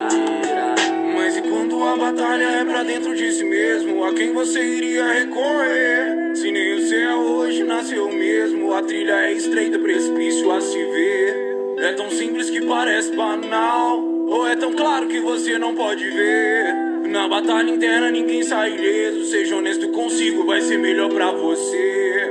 Mas 0.00 1.36
e 1.36 1.42
quando 1.42 1.82
a 1.82 1.96
batalha 1.96 2.44
é 2.44 2.64
pra 2.64 2.82
dentro 2.82 3.14
de 3.16 3.32
si 3.32 3.44
mesmo? 3.44 4.04
A 4.04 4.12
quem 4.12 4.32
você 4.32 4.60
iria 4.62 5.06
recorrer? 5.12 6.36
Se 6.36 6.50
nem 6.50 6.74
o 6.74 6.88
céu 6.88 7.18
hoje 7.18 7.62
nasceu 7.62 8.12
mesmo, 8.12 8.72
a 8.72 8.82
trilha 8.82 9.12
é 9.26 9.32
estreita, 9.32 9.78
precipício 9.78 10.50
a 10.50 10.60
se 10.60 10.76
ver. 10.76 11.52
É 11.78 11.92
tão 11.94 12.10
simples 12.10 12.50
que 12.50 12.64
parece 12.66 13.14
banal, 13.14 14.00
ou 14.02 14.46
é 14.46 14.56
tão 14.56 14.72
claro 14.72 15.08
que 15.08 15.20
você 15.20 15.58
não 15.58 15.74
pode 15.74 16.04
ver. 16.04 16.91
Na 17.12 17.28
batalha 17.28 17.70
interna 17.70 18.10
ninguém 18.10 18.42
sai 18.42 18.74
ileso, 18.74 19.26
seja 19.26 19.56
honesto 19.56 19.86
consigo, 19.90 20.46
vai 20.46 20.62
ser 20.62 20.78
melhor 20.78 21.10
pra 21.10 21.30
você. 21.30 22.24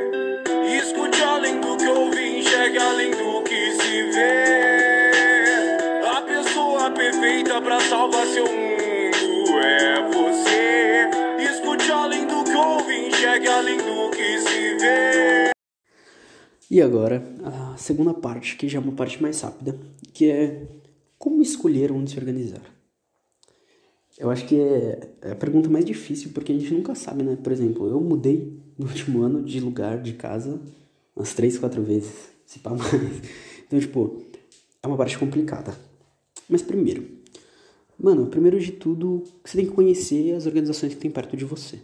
Escute 0.75 1.21
além 1.21 1.61
do 1.61 1.77
que 1.77 1.85
ouvi, 1.85 2.39
enxergue 2.39 2.79
além 2.79 3.11
do 3.11 3.43
que 3.43 3.71
se 3.73 4.03
vê. 4.11 5.11
A 6.03 6.21
pessoa 6.23 6.89
perfeita 6.89 7.61
pra 7.61 7.79
salvar 7.79 8.25
seu 8.25 8.43
mundo 8.43 9.59
é 9.59 10.01
você. 10.09 11.51
Escute 11.53 11.91
além 11.91 12.25
do 12.25 12.43
que 12.43 12.51
ouve, 12.51 13.07
enxergue 13.07 13.47
além 13.49 13.77
do 13.77 14.09
que 14.09 14.39
se 14.39 14.77
vê. 14.79 15.51
E 16.71 16.81
agora, 16.81 17.23
a 17.43 17.77
segunda 17.77 18.15
parte, 18.15 18.55
que 18.55 18.67
já 18.67 18.79
é 18.79 18.81
uma 18.81 18.93
parte 18.93 19.21
mais 19.21 19.39
rápida, 19.41 19.77
que 20.11 20.31
é 20.31 20.63
como 21.19 21.39
escolher 21.43 21.91
onde 21.91 22.09
se 22.09 22.17
organizar. 22.17 22.80
Eu 24.17 24.29
acho 24.29 24.45
que 24.45 24.59
é, 24.59 25.09
é 25.21 25.31
a 25.31 25.35
pergunta 25.35 25.69
mais 25.69 25.85
difícil, 25.85 26.31
porque 26.33 26.51
a 26.51 26.57
gente 26.57 26.73
nunca 26.73 26.93
sabe, 26.95 27.23
né? 27.23 27.37
Por 27.41 27.51
exemplo, 27.51 27.87
eu 27.87 27.99
mudei 27.99 28.59
no 28.77 28.85
último 28.87 29.21
ano 29.21 29.43
de 29.43 29.59
lugar, 29.59 30.01
de 30.01 30.13
casa, 30.13 30.59
umas 31.15 31.33
três, 31.33 31.57
quatro 31.57 31.81
vezes, 31.81 32.11
se 32.45 32.59
pá 32.59 32.71
mais. 32.75 32.91
Então, 33.65 33.79
tipo, 33.79 34.21
é 34.83 34.87
uma 34.87 34.97
parte 34.97 35.17
complicada. 35.17 35.75
Mas 36.49 36.61
primeiro, 36.61 37.05
mano, 37.97 38.27
primeiro 38.27 38.59
de 38.59 38.71
tudo, 38.73 39.23
você 39.43 39.57
tem 39.57 39.65
que 39.65 39.71
conhecer 39.71 40.33
as 40.33 40.45
organizações 40.45 40.93
que 40.93 40.99
tem 40.99 41.09
perto 41.09 41.37
de 41.37 41.45
você. 41.45 41.79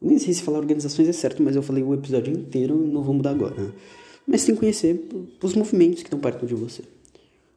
Nem 0.00 0.18
sei 0.18 0.32
se 0.32 0.42
falar 0.42 0.58
organizações 0.58 1.08
é 1.08 1.12
certo, 1.12 1.42
mas 1.42 1.56
eu 1.56 1.62
falei 1.62 1.82
o 1.82 1.92
episódio 1.92 2.32
inteiro, 2.32 2.76
não 2.76 3.02
vou 3.02 3.14
mudar 3.14 3.30
agora. 3.30 3.74
Mas 4.24 4.44
tem 4.44 4.54
que 4.54 4.60
conhecer 4.60 5.08
os 5.42 5.54
movimentos 5.54 6.02
que 6.02 6.06
estão 6.06 6.20
perto 6.20 6.46
de 6.46 6.54
você. 6.54 6.82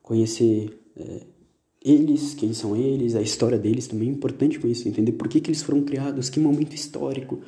Conhecer 0.01 0.75
é, 0.97 1.21
eles, 1.83 2.33
quem 2.35 2.53
são 2.53 2.75
eles, 2.75 3.15
a 3.15 3.21
história 3.21 3.57
deles 3.57 3.87
também 3.87 4.09
é 4.09 4.11
importante 4.11 4.59
conhecer, 4.59 4.87
entender 4.87 5.13
por 5.13 5.27
que, 5.27 5.41
que 5.41 5.49
eles 5.49 5.63
foram 5.63 5.81
criados, 5.81 6.29
que 6.29 6.39
momento 6.39 6.75
histórico, 6.75 7.39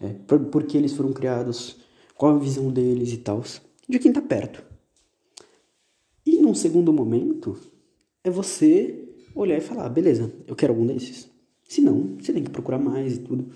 é, 0.00 0.08
por, 0.26 0.38
por 0.46 0.62
que 0.64 0.76
eles 0.76 0.92
foram 0.92 1.12
criados, 1.12 1.76
qual 2.14 2.36
a 2.36 2.38
visão 2.38 2.70
deles 2.70 3.12
e 3.12 3.16
tal, 3.16 3.42
de 3.88 3.98
quem 3.98 4.10
está 4.10 4.22
perto. 4.22 4.62
E 6.24 6.40
num 6.40 6.54
segundo 6.54 6.92
momento, 6.92 7.58
é 8.22 8.30
você 8.30 9.08
olhar 9.34 9.58
e 9.58 9.60
falar, 9.60 9.88
beleza, 9.88 10.32
eu 10.46 10.54
quero 10.54 10.72
algum 10.72 10.86
desses. 10.86 11.28
Se 11.68 11.80
não, 11.80 12.16
você 12.18 12.32
tem 12.32 12.44
que 12.44 12.50
procurar 12.50 12.78
mais 12.78 13.16
e 13.16 13.18
tudo. 13.18 13.50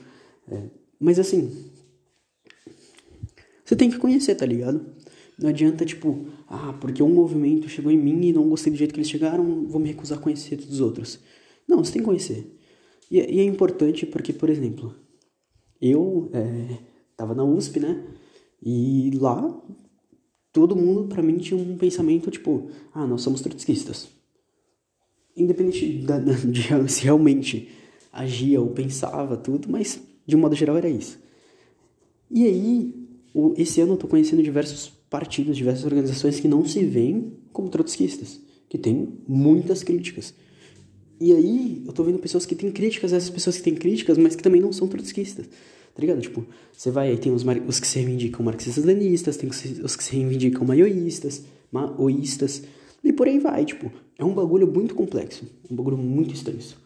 É, 0.48 0.62
mas 0.98 1.18
assim, 1.18 1.70
você 3.64 3.76
tem 3.76 3.90
que 3.90 3.98
conhecer, 3.98 4.34
tá 4.34 4.46
ligado? 4.46 4.84
Não 5.38 5.48
adianta, 5.48 5.84
tipo, 5.84 6.26
ah, 6.48 6.72
porque 6.80 7.02
um 7.02 7.12
movimento 7.12 7.68
chegou 7.68 7.90
em 7.90 7.98
mim 7.98 8.28
e 8.28 8.32
não 8.32 8.48
gostei 8.48 8.72
do 8.72 8.76
jeito 8.76 8.94
que 8.94 9.00
eles 9.00 9.10
chegaram, 9.10 9.66
vou 9.66 9.80
me 9.80 9.88
recusar 9.88 10.18
a 10.18 10.20
conhecer 10.20 10.56
todos 10.56 10.74
os 10.74 10.80
outros. 10.80 11.18
Não, 11.68 11.82
você 11.82 11.92
tem 11.92 12.02
que 12.02 12.06
conhecer. 12.06 12.56
E, 13.10 13.18
e 13.18 13.40
é 13.40 13.44
importante 13.44 14.06
porque, 14.06 14.32
por 14.32 14.48
exemplo, 14.48 14.94
eu 15.80 16.30
é, 16.32 16.78
tava 17.16 17.34
na 17.34 17.44
USP, 17.44 17.80
né? 17.80 18.04
E 18.62 19.10
lá, 19.20 19.62
todo 20.52 20.76
mundo, 20.76 21.08
pra 21.08 21.22
mim, 21.22 21.36
tinha 21.38 21.58
um 21.58 21.76
pensamento, 21.76 22.30
tipo, 22.30 22.70
ah, 22.92 23.06
nós 23.06 23.22
somos 23.22 23.40
trotskistas. 23.40 24.08
Independente 25.36 25.98
da, 25.98 26.18
da, 26.20 26.32
de 26.32 26.62
se 26.88 27.04
realmente 27.04 27.70
agia 28.12 28.60
ou 28.60 28.68
pensava 28.68 29.36
tudo, 29.36 29.68
mas 29.68 30.00
de 30.24 30.36
um 30.36 30.38
modo 30.38 30.54
geral 30.54 30.76
era 30.76 30.88
isso. 30.88 31.18
E 32.30 32.44
aí, 32.46 32.94
esse 33.56 33.80
ano 33.80 33.94
eu 33.94 33.96
tô 33.96 34.06
conhecendo 34.06 34.42
diversos 34.42 34.92
partidos, 35.08 35.56
diversas 35.56 35.84
organizações 35.84 36.40
que 36.40 36.48
não 36.48 36.64
se 36.64 36.84
veem 36.84 37.32
como 37.52 37.68
trotskistas, 37.68 38.40
que 38.68 38.78
têm 38.78 39.18
muitas 39.26 39.82
críticas. 39.82 40.34
E 41.20 41.32
aí, 41.32 41.82
eu 41.86 41.92
tô 41.92 42.02
vendo 42.02 42.18
pessoas 42.18 42.44
que 42.44 42.54
têm 42.54 42.72
críticas, 42.72 43.12
essas 43.12 43.30
pessoas 43.30 43.56
que 43.56 43.62
têm 43.62 43.74
críticas, 43.74 44.18
mas 44.18 44.34
que 44.34 44.42
também 44.42 44.60
não 44.60 44.72
são 44.72 44.88
trotskistas. 44.88 45.46
Tá 45.46 46.00
ligado? 46.00 46.20
Tipo, 46.20 46.44
você 46.72 46.90
vai 46.90 47.10
aí, 47.10 47.16
tem 47.16 47.32
os, 47.32 47.44
os 47.68 47.78
que 47.78 47.86
se 47.86 47.98
reivindicam 47.98 48.44
marxistas-leninistas, 48.44 49.36
tem 49.36 49.48
os 49.48 49.96
que 49.96 50.02
se 50.02 50.12
reivindicam 50.12 50.66
maioístas, 50.66 51.44
maoístas, 51.70 52.64
e 53.02 53.12
por 53.12 53.28
aí 53.28 53.38
vai, 53.38 53.64
tipo, 53.64 53.92
é 54.18 54.24
um 54.24 54.34
bagulho 54.34 54.66
muito 54.66 54.94
complexo, 54.94 55.46
um 55.70 55.76
bagulho 55.76 55.96
muito 55.96 56.34
extenso. 56.34 56.82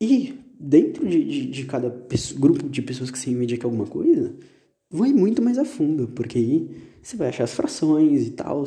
E 0.00 0.34
dentro 0.58 1.08
de, 1.08 1.22
de, 1.22 1.46
de 1.46 1.64
cada 1.64 1.94
grupo 2.36 2.68
de 2.68 2.82
pessoas 2.82 3.10
que 3.10 3.18
se 3.18 3.26
reivindicam 3.26 3.70
alguma 3.70 3.86
coisa, 3.86 4.34
vai 4.90 5.12
muito 5.12 5.42
mais 5.42 5.58
a 5.58 5.64
fundo, 5.64 6.08
porque 6.08 6.38
aí 6.38 6.70
você 7.04 7.16
vai 7.16 7.28
achar 7.28 7.44
as 7.44 7.54
frações 7.54 8.26
e 8.26 8.30
tal. 8.30 8.64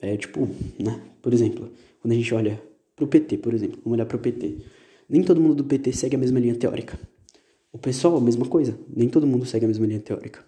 É 0.00 0.16
tipo, 0.16 0.48
né? 0.78 1.00
Por 1.22 1.32
exemplo, 1.32 1.70
quando 2.00 2.12
a 2.12 2.16
gente 2.16 2.34
olha 2.34 2.60
pro 2.96 3.06
PT, 3.06 3.38
por 3.38 3.54
exemplo, 3.54 3.78
vamos 3.84 3.96
olhar 3.96 4.06
pro 4.06 4.18
PT. 4.18 4.58
Nem 5.08 5.22
todo 5.22 5.40
mundo 5.40 5.54
do 5.54 5.64
PT 5.64 5.92
segue 5.92 6.16
a 6.16 6.18
mesma 6.18 6.40
linha 6.40 6.54
teórica. 6.54 6.98
O 7.72 7.78
pessoal, 7.78 8.20
mesma 8.20 8.46
coisa. 8.46 8.78
Nem 8.94 9.08
todo 9.08 9.26
mundo 9.26 9.46
segue 9.46 9.64
a 9.64 9.68
mesma 9.68 9.86
linha 9.86 10.00
teórica. 10.00 10.44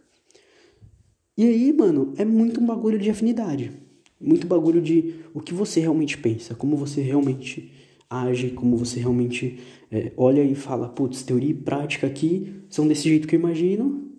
E 1.36 1.44
aí, 1.44 1.72
mano, 1.72 2.12
é 2.16 2.24
muito 2.24 2.60
um 2.60 2.66
bagulho 2.66 2.98
de 2.98 3.08
afinidade. 3.10 3.72
Muito 4.20 4.46
bagulho 4.46 4.80
de 4.80 5.16
o 5.34 5.40
que 5.40 5.54
você 5.54 5.80
realmente 5.80 6.18
pensa, 6.18 6.54
como 6.54 6.76
você 6.76 7.00
realmente 7.00 7.72
age, 8.08 8.50
como 8.50 8.76
você 8.76 9.00
realmente 9.00 9.58
é, 9.90 10.12
olha 10.16 10.44
e 10.44 10.54
fala, 10.54 10.88
putz, 10.88 11.22
teoria 11.22 11.50
e 11.50 11.54
prática 11.54 12.06
aqui 12.06 12.62
são 12.68 12.86
desse 12.86 13.08
jeito 13.08 13.26
que 13.26 13.34
eu 13.34 13.40
imagino, 13.40 14.11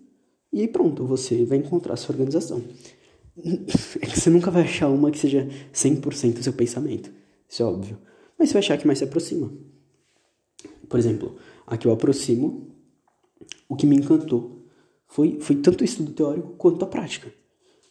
e 0.53 0.67
pronto, 0.67 1.03
você 1.05 1.43
vai 1.43 1.57
encontrar 1.57 1.95
a 1.95 1.97
sua 1.97 2.13
organização. 2.13 2.61
É 3.99 4.05
que 4.05 4.19
você 4.19 4.29
nunca 4.29 4.51
vai 4.51 4.61
achar 4.61 4.89
uma 4.89 5.09
que 5.09 5.17
seja 5.17 5.49
100% 5.73 6.39
o 6.39 6.43
seu 6.43 6.53
pensamento, 6.53 7.11
isso 7.49 7.63
é 7.63 7.65
óbvio. 7.65 7.97
Mas 8.37 8.49
você 8.49 8.53
vai 8.53 8.59
achar 8.59 8.77
que 8.77 8.85
mais 8.85 8.99
se 8.99 9.03
aproxima. 9.03 9.51
Por 10.87 10.99
exemplo, 10.99 11.35
aqui 11.65 11.87
eu 11.87 11.91
aproximo, 11.91 12.67
o 13.67 13.75
que 13.75 13.87
me 13.87 13.95
encantou 13.95 14.63
foi, 15.07 15.39
foi 15.39 15.55
tanto 15.55 15.81
o 15.81 15.83
estudo 15.83 16.11
teórico 16.11 16.49
quanto 16.57 16.85
a 16.85 16.87
prática. 16.87 17.33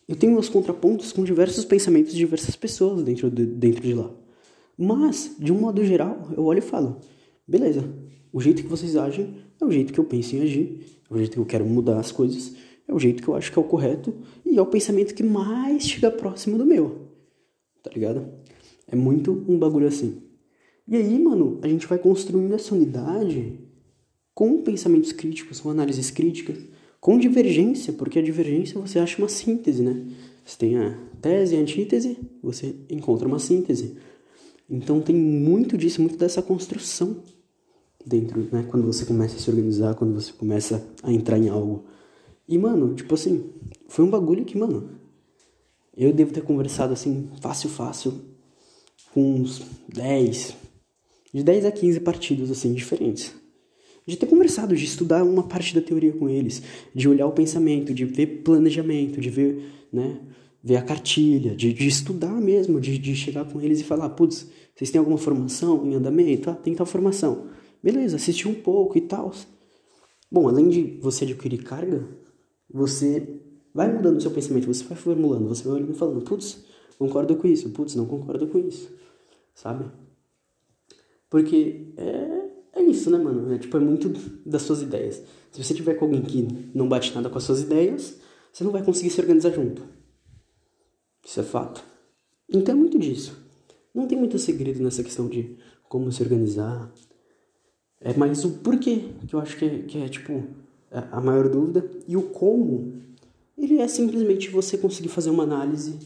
Eu 0.06 0.14
tenho 0.14 0.32
meus 0.32 0.48
contrapontos 0.48 1.12
com 1.12 1.24
diversos 1.24 1.64
pensamentos 1.64 2.12
de 2.12 2.18
diversas 2.18 2.54
pessoas 2.54 3.02
dentro 3.02 3.30
de, 3.30 3.44
dentro 3.46 3.82
de 3.82 3.94
lá. 3.94 4.10
Mas, 4.76 5.34
de 5.38 5.52
um 5.52 5.58
modo 5.58 5.84
geral, 5.84 6.30
eu 6.36 6.44
olho 6.44 6.58
e 6.58 6.62
falo: 6.62 7.00
beleza, 7.46 7.84
o 8.32 8.40
jeito 8.40 8.62
que 8.62 8.68
vocês 8.68 8.96
agem 8.96 9.36
é 9.62 9.66
o 9.66 9.70
jeito 9.70 9.92
que 9.92 10.00
eu 10.00 10.04
penso 10.04 10.36
em 10.36 10.42
agir, 10.42 10.80
é 11.10 11.14
o 11.14 11.16
jeito 11.16 11.32
que 11.32 11.38
eu 11.38 11.46
quero 11.46 11.64
mudar 11.64 11.98
as 11.98 12.10
coisas, 12.10 12.54
é 12.86 12.92
o 12.92 12.98
jeito 12.98 13.22
que 13.22 13.28
eu 13.28 13.34
acho 13.34 13.52
que 13.52 13.58
é 13.58 13.62
o 13.62 13.64
correto 13.64 14.14
e 14.44 14.58
é 14.58 14.62
o 14.62 14.66
pensamento 14.66 15.14
que 15.14 15.22
mais 15.22 15.86
chega 15.88 16.10
próximo 16.10 16.58
do 16.58 16.66
meu. 16.66 17.08
Tá 17.82 17.90
ligado? 17.94 18.26
É 18.86 18.96
muito 18.96 19.44
um 19.48 19.58
bagulho 19.58 19.86
assim. 19.86 20.22
E 20.86 20.96
aí, 20.96 21.18
mano, 21.18 21.58
a 21.62 21.68
gente 21.68 21.86
vai 21.86 21.98
construindo 21.98 22.52
essa 22.54 22.74
unidade 22.74 23.58
com 24.34 24.62
pensamentos 24.62 25.12
críticos, 25.12 25.60
com 25.60 25.70
análises 25.70 26.10
críticas, 26.10 26.58
com 27.00 27.18
divergência, 27.18 27.92
porque 27.92 28.18
a 28.18 28.22
divergência 28.22 28.80
você 28.80 28.98
acha 28.98 29.18
uma 29.18 29.28
síntese, 29.28 29.82
né? 29.82 30.06
Você 30.44 30.58
tem 30.58 30.76
a 30.76 30.98
tese 31.20 31.54
e 31.54 31.58
a 31.58 31.60
antítese, 31.60 32.18
você 32.42 32.74
encontra 32.90 33.28
uma 33.28 33.38
síntese. 33.38 33.96
Então 34.68 35.00
tem 35.00 35.14
muito 35.14 35.76
disso, 35.76 36.00
muito 36.00 36.16
dessa 36.16 36.42
construção 36.42 37.22
dentro, 38.06 38.48
né? 38.52 38.66
Quando 38.70 38.86
você 38.86 39.04
começa 39.04 39.36
a 39.36 39.38
se 39.38 39.50
organizar, 39.50 39.94
quando 39.94 40.14
você 40.14 40.32
começa 40.32 40.86
a 41.02 41.12
entrar 41.12 41.38
em 41.38 41.48
algo. 41.48 41.84
E, 42.48 42.58
mano, 42.58 42.94
tipo 42.94 43.14
assim, 43.14 43.50
foi 43.88 44.04
um 44.04 44.10
bagulho 44.10 44.44
que, 44.44 44.56
mano, 44.56 44.90
eu 45.96 46.12
devo 46.12 46.32
ter 46.32 46.42
conversado 46.42 46.92
assim, 46.92 47.30
fácil, 47.40 47.68
fácil, 47.68 48.14
com 49.12 49.34
uns 49.34 49.62
10, 49.88 50.56
de 51.32 51.42
10 51.42 51.66
a 51.66 51.72
15 51.72 52.00
partidos, 52.00 52.50
assim, 52.50 52.72
diferentes 52.72 53.42
de 54.06 54.16
ter 54.16 54.26
conversado, 54.26 54.74
de 54.74 54.84
estudar 54.84 55.22
uma 55.22 55.44
parte 55.44 55.74
da 55.74 55.80
teoria 55.80 56.12
com 56.12 56.28
eles, 56.28 56.62
de 56.94 57.08
olhar 57.08 57.26
o 57.26 57.32
pensamento, 57.32 57.94
de 57.94 58.04
ver 58.04 58.42
planejamento, 58.42 59.20
de 59.20 59.30
ver, 59.30 59.64
né, 59.92 60.18
ver 60.62 60.76
a 60.76 60.82
cartilha, 60.82 61.54
de, 61.54 61.72
de 61.72 61.86
estudar 61.86 62.40
mesmo, 62.40 62.80
de, 62.80 62.98
de 62.98 63.14
chegar 63.14 63.44
com 63.44 63.60
eles 63.60 63.80
e 63.80 63.84
falar, 63.84 64.08
putz, 64.10 64.48
vocês 64.74 64.90
têm 64.90 64.98
alguma 64.98 65.18
formação 65.18 65.86
em 65.86 65.94
andamento? 65.94 66.50
Ah, 66.50 66.54
tem 66.54 66.74
tal 66.74 66.86
formação. 66.86 67.46
Beleza, 67.82 68.16
assistir 68.16 68.48
um 68.48 68.54
pouco 68.54 68.96
e 68.96 69.00
tal. 69.00 69.32
Bom, 70.30 70.48
além 70.48 70.68
de 70.68 70.98
você 71.00 71.24
adquirir 71.24 71.62
carga, 71.62 72.06
você 72.70 73.40
vai 73.74 73.92
mudando 73.92 74.18
o 74.18 74.20
seu 74.20 74.30
pensamento, 74.30 74.66
você 74.66 74.84
vai 74.84 74.96
formulando, 74.96 75.48
você 75.48 75.64
vai 75.64 75.74
olhando 75.74 75.92
e 75.92 75.96
falando, 75.96 76.22
putz, 76.22 76.64
concordo 76.98 77.36
com 77.36 77.48
isso, 77.48 77.70
putz, 77.70 77.94
não 77.94 78.06
concordo 78.06 78.46
com 78.46 78.58
isso, 78.58 78.90
sabe? 79.54 79.90
Porque 81.28 81.92
é 81.96 82.42
é 82.74 82.82
isso, 82.82 83.10
né, 83.10 83.18
mano? 83.18 83.52
É, 83.52 83.58
tipo, 83.58 83.76
é 83.76 83.80
muito 83.80 84.08
das 84.46 84.62
suas 84.62 84.80
ideias. 84.80 85.22
Se 85.50 85.62
você 85.62 85.74
tiver 85.74 85.94
com 85.94 86.06
alguém 86.06 86.22
que 86.22 86.48
não 86.74 86.88
bate 86.88 87.14
nada 87.14 87.28
com 87.28 87.36
as 87.36 87.44
suas 87.44 87.60
ideias, 87.60 88.18
você 88.52 88.64
não 88.64 88.70
vai 88.70 88.82
conseguir 88.82 89.10
se 89.10 89.20
organizar 89.20 89.50
junto. 89.50 89.82
Isso 91.24 91.38
é 91.38 91.42
fato. 91.42 91.84
Então 92.48 92.74
é 92.74 92.78
muito 92.78 92.98
disso. 92.98 93.36
Não 93.94 94.06
tem 94.06 94.18
muito 94.18 94.38
segredo 94.38 94.82
nessa 94.82 95.02
questão 95.02 95.28
de 95.28 95.56
como 95.88 96.10
se 96.10 96.22
organizar. 96.22 96.90
É 98.04 98.14
mais 98.14 98.44
o 98.44 98.50
porquê 98.50 99.04
que 99.26 99.34
eu 99.34 99.40
acho 99.40 99.56
que 99.56 99.64
é, 99.64 99.78
que 99.80 99.98
é 99.98 100.08
tipo, 100.08 100.42
a 100.90 101.20
maior 101.20 101.48
dúvida. 101.48 101.88
E 102.06 102.16
o 102.16 102.22
como, 102.22 102.94
ele 103.56 103.78
é 103.78 103.88
simplesmente 103.88 104.50
você 104.50 104.76
conseguir 104.76 105.08
fazer 105.08 105.30
uma 105.30 105.44
análise 105.44 105.98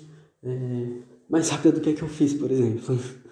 é, 0.42 0.88
mais 1.28 1.48
rápida 1.48 1.72
do 1.72 1.80
que 1.80 1.90
a 1.90 1.94
que 1.94 2.02
eu 2.02 2.08
fiz, 2.08 2.34
por 2.34 2.50
exemplo. 2.50 2.98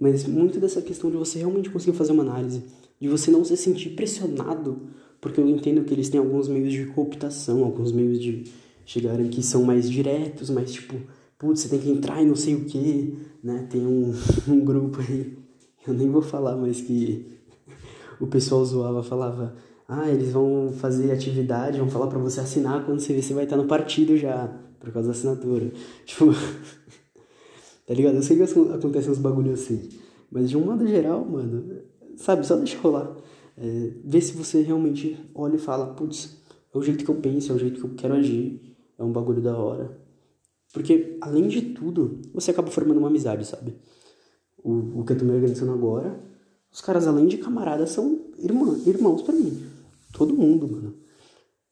mas 0.00 0.26
muito 0.26 0.60
dessa 0.60 0.80
questão 0.80 1.10
de 1.10 1.16
você 1.16 1.38
realmente 1.38 1.70
conseguir 1.70 1.96
fazer 1.96 2.12
uma 2.12 2.22
análise, 2.22 2.62
de 3.00 3.08
você 3.08 3.30
não 3.30 3.44
se 3.44 3.56
sentir 3.56 3.90
pressionado, 3.90 4.82
porque 5.20 5.40
eu 5.40 5.48
entendo 5.48 5.84
que 5.84 5.92
eles 5.92 6.08
têm 6.08 6.20
alguns 6.20 6.48
meios 6.48 6.72
de 6.72 6.86
cooptação, 6.86 7.64
alguns 7.64 7.90
meios 7.90 8.20
de 8.20 8.44
chegarem 8.84 9.28
que 9.28 9.42
são 9.42 9.64
mais 9.64 9.90
diretos, 9.90 10.50
mais 10.50 10.72
tipo, 10.72 10.94
putz, 11.38 11.60
você 11.60 11.68
tem 11.68 11.80
que 11.80 11.90
entrar 11.90 12.22
e 12.22 12.26
não 12.26 12.36
sei 12.36 12.54
o 12.54 12.64
que, 12.64 13.16
né? 13.42 13.66
Tem 13.68 13.84
um, 13.84 14.12
um 14.48 14.60
grupo 14.60 15.00
aí, 15.00 15.36
eu 15.86 15.94
nem 15.94 16.08
vou 16.08 16.22
falar, 16.22 16.56
mas 16.56 16.80
que 16.80 17.37
o 18.20 18.26
pessoal 18.26 18.64
zoava, 18.64 19.02
falava, 19.02 19.54
ah, 19.88 20.08
eles 20.10 20.32
vão 20.32 20.72
fazer 20.72 21.10
atividade, 21.12 21.78
vão 21.78 21.88
falar 21.88 22.08
para 22.08 22.18
você 22.18 22.40
assinar 22.40 22.84
quando 22.84 23.00
você 23.00 23.20
você 23.20 23.34
vai 23.34 23.44
estar 23.44 23.56
no 23.56 23.66
partido 23.66 24.16
já, 24.16 24.48
por 24.78 24.92
causa 24.92 25.08
da 25.08 25.12
assinatura. 25.12 25.72
Tipo, 26.04 26.26
Tá 27.88 27.94
ligado? 27.94 28.16
Eu 28.16 28.22
sei 28.22 28.36
que 28.36 28.42
acontecem 28.42 29.10
uns 29.10 29.16
bagulho 29.16 29.52
assim. 29.52 29.88
Mas 30.30 30.50
de 30.50 30.58
um 30.58 30.60
modo 30.66 30.86
geral, 30.86 31.24
mano, 31.24 31.80
sabe, 32.16 32.46
só 32.46 32.54
deixa 32.54 32.78
rolar. 32.78 33.16
É, 33.56 33.92
vê 34.04 34.20
se 34.20 34.34
você 34.34 34.60
realmente 34.60 35.18
olha 35.34 35.56
e 35.56 35.58
fala, 35.58 35.94
putz, 35.94 36.36
é 36.72 36.76
o 36.76 36.82
jeito 36.82 37.02
que 37.02 37.10
eu 37.10 37.14
penso, 37.14 37.50
é 37.50 37.54
o 37.54 37.58
jeito 37.58 37.80
que 37.80 37.86
eu 37.86 37.94
quero 37.96 38.12
agir, 38.12 38.76
é 38.98 39.02
um 39.02 39.10
bagulho 39.10 39.40
da 39.40 39.56
hora. 39.56 39.98
Porque, 40.70 41.16
além 41.22 41.48
de 41.48 41.62
tudo, 41.62 42.20
você 42.34 42.50
acaba 42.50 42.70
formando 42.70 42.98
uma 42.98 43.08
amizade, 43.08 43.46
sabe? 43.46 43.74
O, 44.62 45.00
o 45.00 45.04
que 45.04 45.14
eu 45.14 45.18
tô 45.18 45.24
me 45.24 45.32
organizando 45.32 45.72
agora, 45.72 46.20
os 46.72 46.80
caras, 46.80 47.06
além 47.06 47.26
de 47.26 47.38
camaradas, 47.38 47.90
são 47.90 48.20
irmã, 48.38 48.78
irmãos 48.86 49.22
para 49.22 49.34
mim. 49.34 49.62
Todo 50.12 50.36
mundo, 50.36 50.68
mano. 50.68 50.94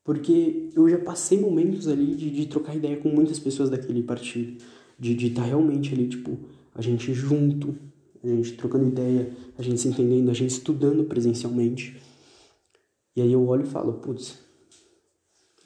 Porque 0.05 0.71
eu 0.75 0.89
já 0.89 0.99
passei 0.99 1.41
momentos 1.41 1.89
ali 1.89 2.15
de, 2.15 2.31
de 2.31 2.47
trocar 2.47 2.77
ideia 2.77 2.97
com 2.97 3.09
muitas 3.09 3.39
pessoas 3.39 3.71
daquele 3.71 4.03
partido 4.03 4.63
de 4.99 5.27
estar 5.27 5.43
tá 5.43 5.47
realmente 5.47 5.93
ali, 5.93 6.09
tipo, 6.09 6.39
a 6.75 6.81
gente 6.81 7.13
junto, 7.13 7.77
a 8.23 8.27
gente 8.29 8.53
trocando 8.55 8.89
ideia, 8.89 9.31
a 9.59 9.63
gente 9.63 9.81
se 9.81 9.89
entendendo, 9.89 10.31
a 10.31 10.35
gente 10.35 10.51
estudando 10.51 11.05
presencialmente. 11.05 12.01
E 13.15 13.23
aí 13.23 13.33
eu 13.33 13.47
olho 13.47 13.65
e 13.65 13.69
falo, 13.69 13.95
putz, 13.95 14.39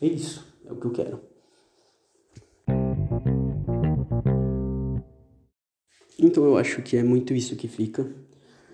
é 0.00 0.06
isso, 0.06 0.44
é 0.64 0.72
o 0.72 0.76
que 0.76 0.86
eu 0.86 0.92
quero. 0.92 1.20
Então 6.18 6.44
eu 6.44 6.56
acho 6.56 6.82
que 6.82 6.96
é 6.96 7.02
muito 7.02 7.32
isso 7.32 7.56
que 7.56 7.66
fica. 7.66 8.10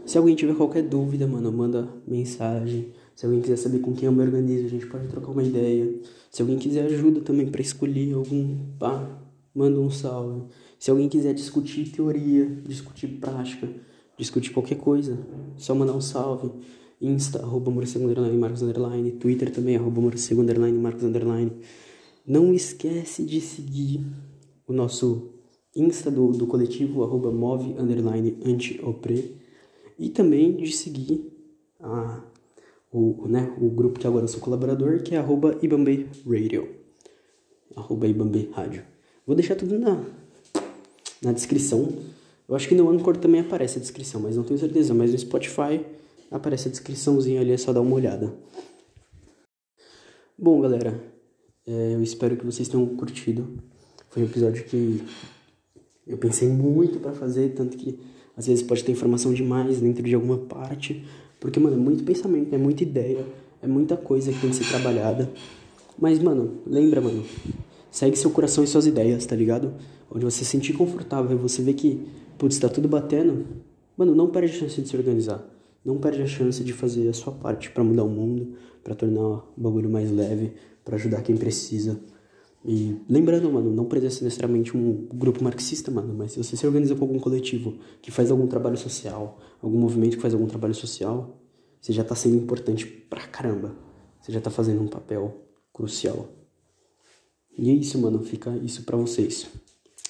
Se 0.07 0.17
alguém 0.17 0.37
tiver 0.37 0.55
qualquer 0.55 0.83
dúvida, 0.83 1.27
mano, 1.27 1.51
manda 1.51 1.89
mensagem. 2.07 2.93
Se 3.15 3.27
alguém 3.27 3.41
quiser 3.41 3.57
saber 3.57 3.81
com 3.81 3.93
quem 3.93 4.07
eu 4.07 4.13
me 4.13 4.23
organizo, 4.23 4.67
a 4.67 4.69
gente 4.69 4.87
pode 4.87 5.09
trocar 5.09 5.33
uma 5.33 5.43
ideia. 5.43 6.01
Se 6.31 6.41
alguém 6.43 6.59
quiser 6.59 6.85
ajuda 6.87 7.21
também 7.23 7.49
para 7.49 7.61
escolher 7.61 8.15
algum, 8.15 8.57
pá, 8.79 9.21
manda 9.53 9.81
um 9.81 9.91
salve. 9.91 10.45
Se 10.79 10.93
alguém 10.93 11.09
quiser 11.09 11.35
discutir 11.35 11.91
teoria, 11.91 12.47
discutir 12.65 13.09
prática, 13.19 13.69
discutir 14.17 14.51
qualquer 14.51 14.77
coisa, 14.77 15.19
só 15.57 15.75
mandar 15.75 15.95
um 15.95 16.01
salve. 16.01 16.53
Insta, 17.01 17.43
arroba 17.43 17.71
morcego, 17.71 18.05
underline, 18.05 18.39
marcos, 18.39 18.63
underline. 18.63 19.11
Twitter 19.13 19.51
também, 19.51 19.77
arroba 19.77 20.01
morcego, 20.01 20.41
underline, 20.41 20.79
marcos, 20.79 21.03
underline. 21.03 21.51
Não 22.25 22.55
esquece 22.55 23.25
de 23.25 23.41
seguir 23.41 24.07
o 24.69 24.73
nosso 24.73 25.33
Insta 25.75 26.11
do, 26.11 26.33
do 26.33 26.47
coletivo, 26.47 27.03
arroba 27.03 27.31
move, 27.31 27.75
underline, 27.79 28.39
anti-opre. 28.47 29.46
E 29.99 30.11
também 30.11 30.57
de 30.57 30.71
seguir 30.73 31.33
a, 31.81 32.23
o, 32.93 33.27
né, 33.29 33.55
o 33.61 33.71
grupo 33.71 33.99
que 33.99 34.07
agora 34.07 34.25
eu 34.25 34.29
sou 34.29 34.41
colaborador, 34.41 35.03
que 35.03 35.15
é 35.15 35.19
arroba 35.19 35.59
Ibambe 35.63 36.09
Radio. 36.27 36.69
Arroba 37.75 38.07
Ibambe 38.07 38.51
Rádio. 38.53 38.85
Vou 39.27 39.35
deixar 39.35 39.57
tudo 39.57 39.79
na, 39.79 40.03
na 41.23 41.33
descrição. 41.33 41.89
Eu 42.49 42.55
acho 42.55 42.69
que 42.69 42.75
no 42.75 42.89
Anchor 42.91 43.17
também 43.17 43.41
aparece 43.41 43.79
a 43.79 43.81
descrição, 43.81 44.21
mas 44.21 44.37
não 44.37 44.45
tenho 44.45 44.59
certeza. 44.59 44.95
Mas 44.95 45.13
no 45.13 45.19
Spotify 45.19 45.85
aparece 46.31 46.69
a 46.69 46.71
descriçãozinha 46.71 47.41
ali, 47.41 47.53
é 47.53 47.57
só 47.57 47.73
dar 47.73 47.81
uma 47.81 47.95
olhada. 47.95 48.35
Bom, 50.39 50.61
galera, 50.61 51.03
é, 51.67 51.95
eu 51.95 52.03
espero 52.03 52.37
que 52.37 52.45
vocês 52.45 52.69
tenham 52.69 52.87
curtido. 52.97 53.59
Foi 54.11 54.23
um 54.23 54.27
episódio 54.27 54.65
que 54.65 55.03
eu 56.07 56.17
pensei 56.19 56.49
muito 56.49 57.01
para 57.01 57.13
fazer, 57.13 57.55
tanto 57.55 57.77
que 57.77 57.99
às 58.37 58.47
vezes 58.47 58.63
pode 58.63 58.85
ter 58.85 58.93
informação 58.93 59.33
demais 59.33 59.81
dentro 59.81 60.03
de 60.03 60.15
alguma 60.15 60.39
parte. 60.39 61.05
Porque, 61.41 61.59
mano, 61.59 61.77
é 61.77 61.79
muito 61.79 62.05
pensamento, 62.05 62.55
é 62.55 62.59
muita 62.59 62.83
ideia, 62.83 63.25
é 63.63 63.67
muita 63.67 63.97
coisa 63.97 64.33
que 64.33 64.41
tem 64.41 64.51
que 64.51 64.57
ser 64.57 64.69
trabalhada. 64.69 65.31
Mas, 65.99 66.19
mano, 66.19 66.59
lembra, 66.67 67.01
mano, 67.01 67.25
Segue 67.97 68.15
seu 68.15 68.31
coração 68.31 68.63
e 68.63 68.67
suas 68.67 68.87
ideias, 68.87 69.25
tá 69.25 69.35
ligado? 69.35 69.73
Onde 70.11 70.23
você 70.23 70.41
se 70.41 70.51
sentir 70.51 70.75
confortável, 70.75 71.39
você 71.39 71.63
vê 71.63 71.73
que, 71.73 72.07
putz, 72.37 72.59
tá 72.59 72.69
tudo 72.69 72.87
batendo. 72.87 73.47
Mano, 73.97 74.15
não 74.15 74.29
perde 74.29 74.55
a 74.55 74.55
chance 74.55 74.83
de 74.83 74.87
se 74.87 74.95
organizar. 74.95 75.43
Não 75.83 75.97
perde 75.97 76.21
a 76.21 76.27
chance 76.27 76.63
de 76.63 76.75
fazer 76.75 77.09
a 77.09 77.15
sua 77.15 77.33
parte 77.33 77.71
para 77.71 77.83
mudar 77.83 78.05
o 78.05 78.09
mundo, 78.11 78.53
para 78.85 78.95
tornar 78.95 79.23
o 79.23 79.45
bagulho 79.57 79.89
mais 79.89 80.13
leve, 80.13 80.53
para 80.85 80.97
ajudar 80.97 81.23
quem 81.23 81.39
precisa. 81.39 81.99
E 82.69 83.01
lembrando, 83.09 83.49
mano, 83.49 83.71
não 83.71 83.85
precisa 83.85 84.11
ser 84.11 84.25
necessariamente 84.25 84.77
um 84.77 85.07
grupo 85.15 85.45
marxista, 85.45 85.89
mano, 85.89 86.13
mas 86.13 86.33
se 86.33 86.43
você 86.43 86.57
se 86.57 86.67
organiza 86.67 86.97
com 86.97 87.05
algum 87.05 87.21
coletivo 87.21 87.79
que 88.03 88.11
faz 88.11 88.29
algum 88.29 88.49
trabalho 88.49 88.77
social, 88.77 89.39
algum 89.63 89.79
movimento 89.79 90.17
que 90.17 90.23
faz 90.23 90.35
algum 90.35 90.49
trabalho 90.49 90.75
social, 90.75 91.41
você 91.81 91.93
já 91.93 92.03
tá 92.03 92.17
sendo 92.17 92.35
importante 92.35 92.85
pra 92.85 93.25
caramba. 93.29 93.77
Você 94.21 94.33
já 94.33 94.41
tá 94.41 94.51
fazendo 94.51 94.83
um 94.83 94.89
papel 94.89 95.47
crucial. 95.73 96.29
E 97.57 97.71
é 97.71 97.73
isso, 97.73 97.97
mano, 98.01 98.19
fica 98.25 98.51
isso 98.57 98.83
pra 98.83 98.97
vocês. 98.97 99.47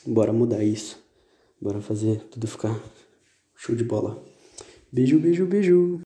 Bora 0.06 0.32
mudar 0.32 0.64
isso. 0.64 0.98
Bora 1.60 1.82
fazer 1.82 2.22
tudo 2.30 2.46
ficar 2.46 2.80
show 3.54 3.76
de 3.76 3.84
bola. 3.84 4.24
Beijo, 4.90 5.18
beijo, 5.18 5.44
beijo. 5.44 6.05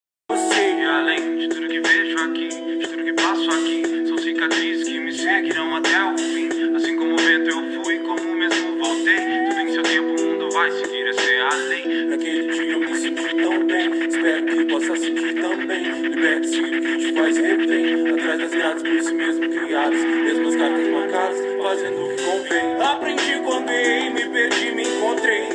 Que 16.49 16.97
te 16.99 17.13
faz 17.13 17.37
refém, 17.37 18.09
atrás 18.09 18.39
das 18.39 18.51
grades 18.51 18.83
por 18.83 19.03
si 19.03 19.15
mesmo 19.15 19.49
criadas, 19.49 20.05
mesmas 20.05 20.57
cartas 20.57 20.89
marcadas, 20.89 21.39
fazendo 21.63 22.05
o 22.05 22.09
que 22.09 22.23
convém. 22.23 22.83
Aprendi 22.83 23.41
quando 23.45 23.71
errei, 23.71 24.11
me 24.11 24.27
perdi, 24.27 24.73
me 24.73 24.83
encontrei, 24.83 25.49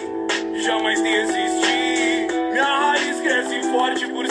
jamais 0.56 1.02
desisti. 1.02 2.28
Minha 2.52 2.64
raiz 2.64 3.20
cresce 3.20 3.64
forte 3.72 4.08
por 4.08 4.28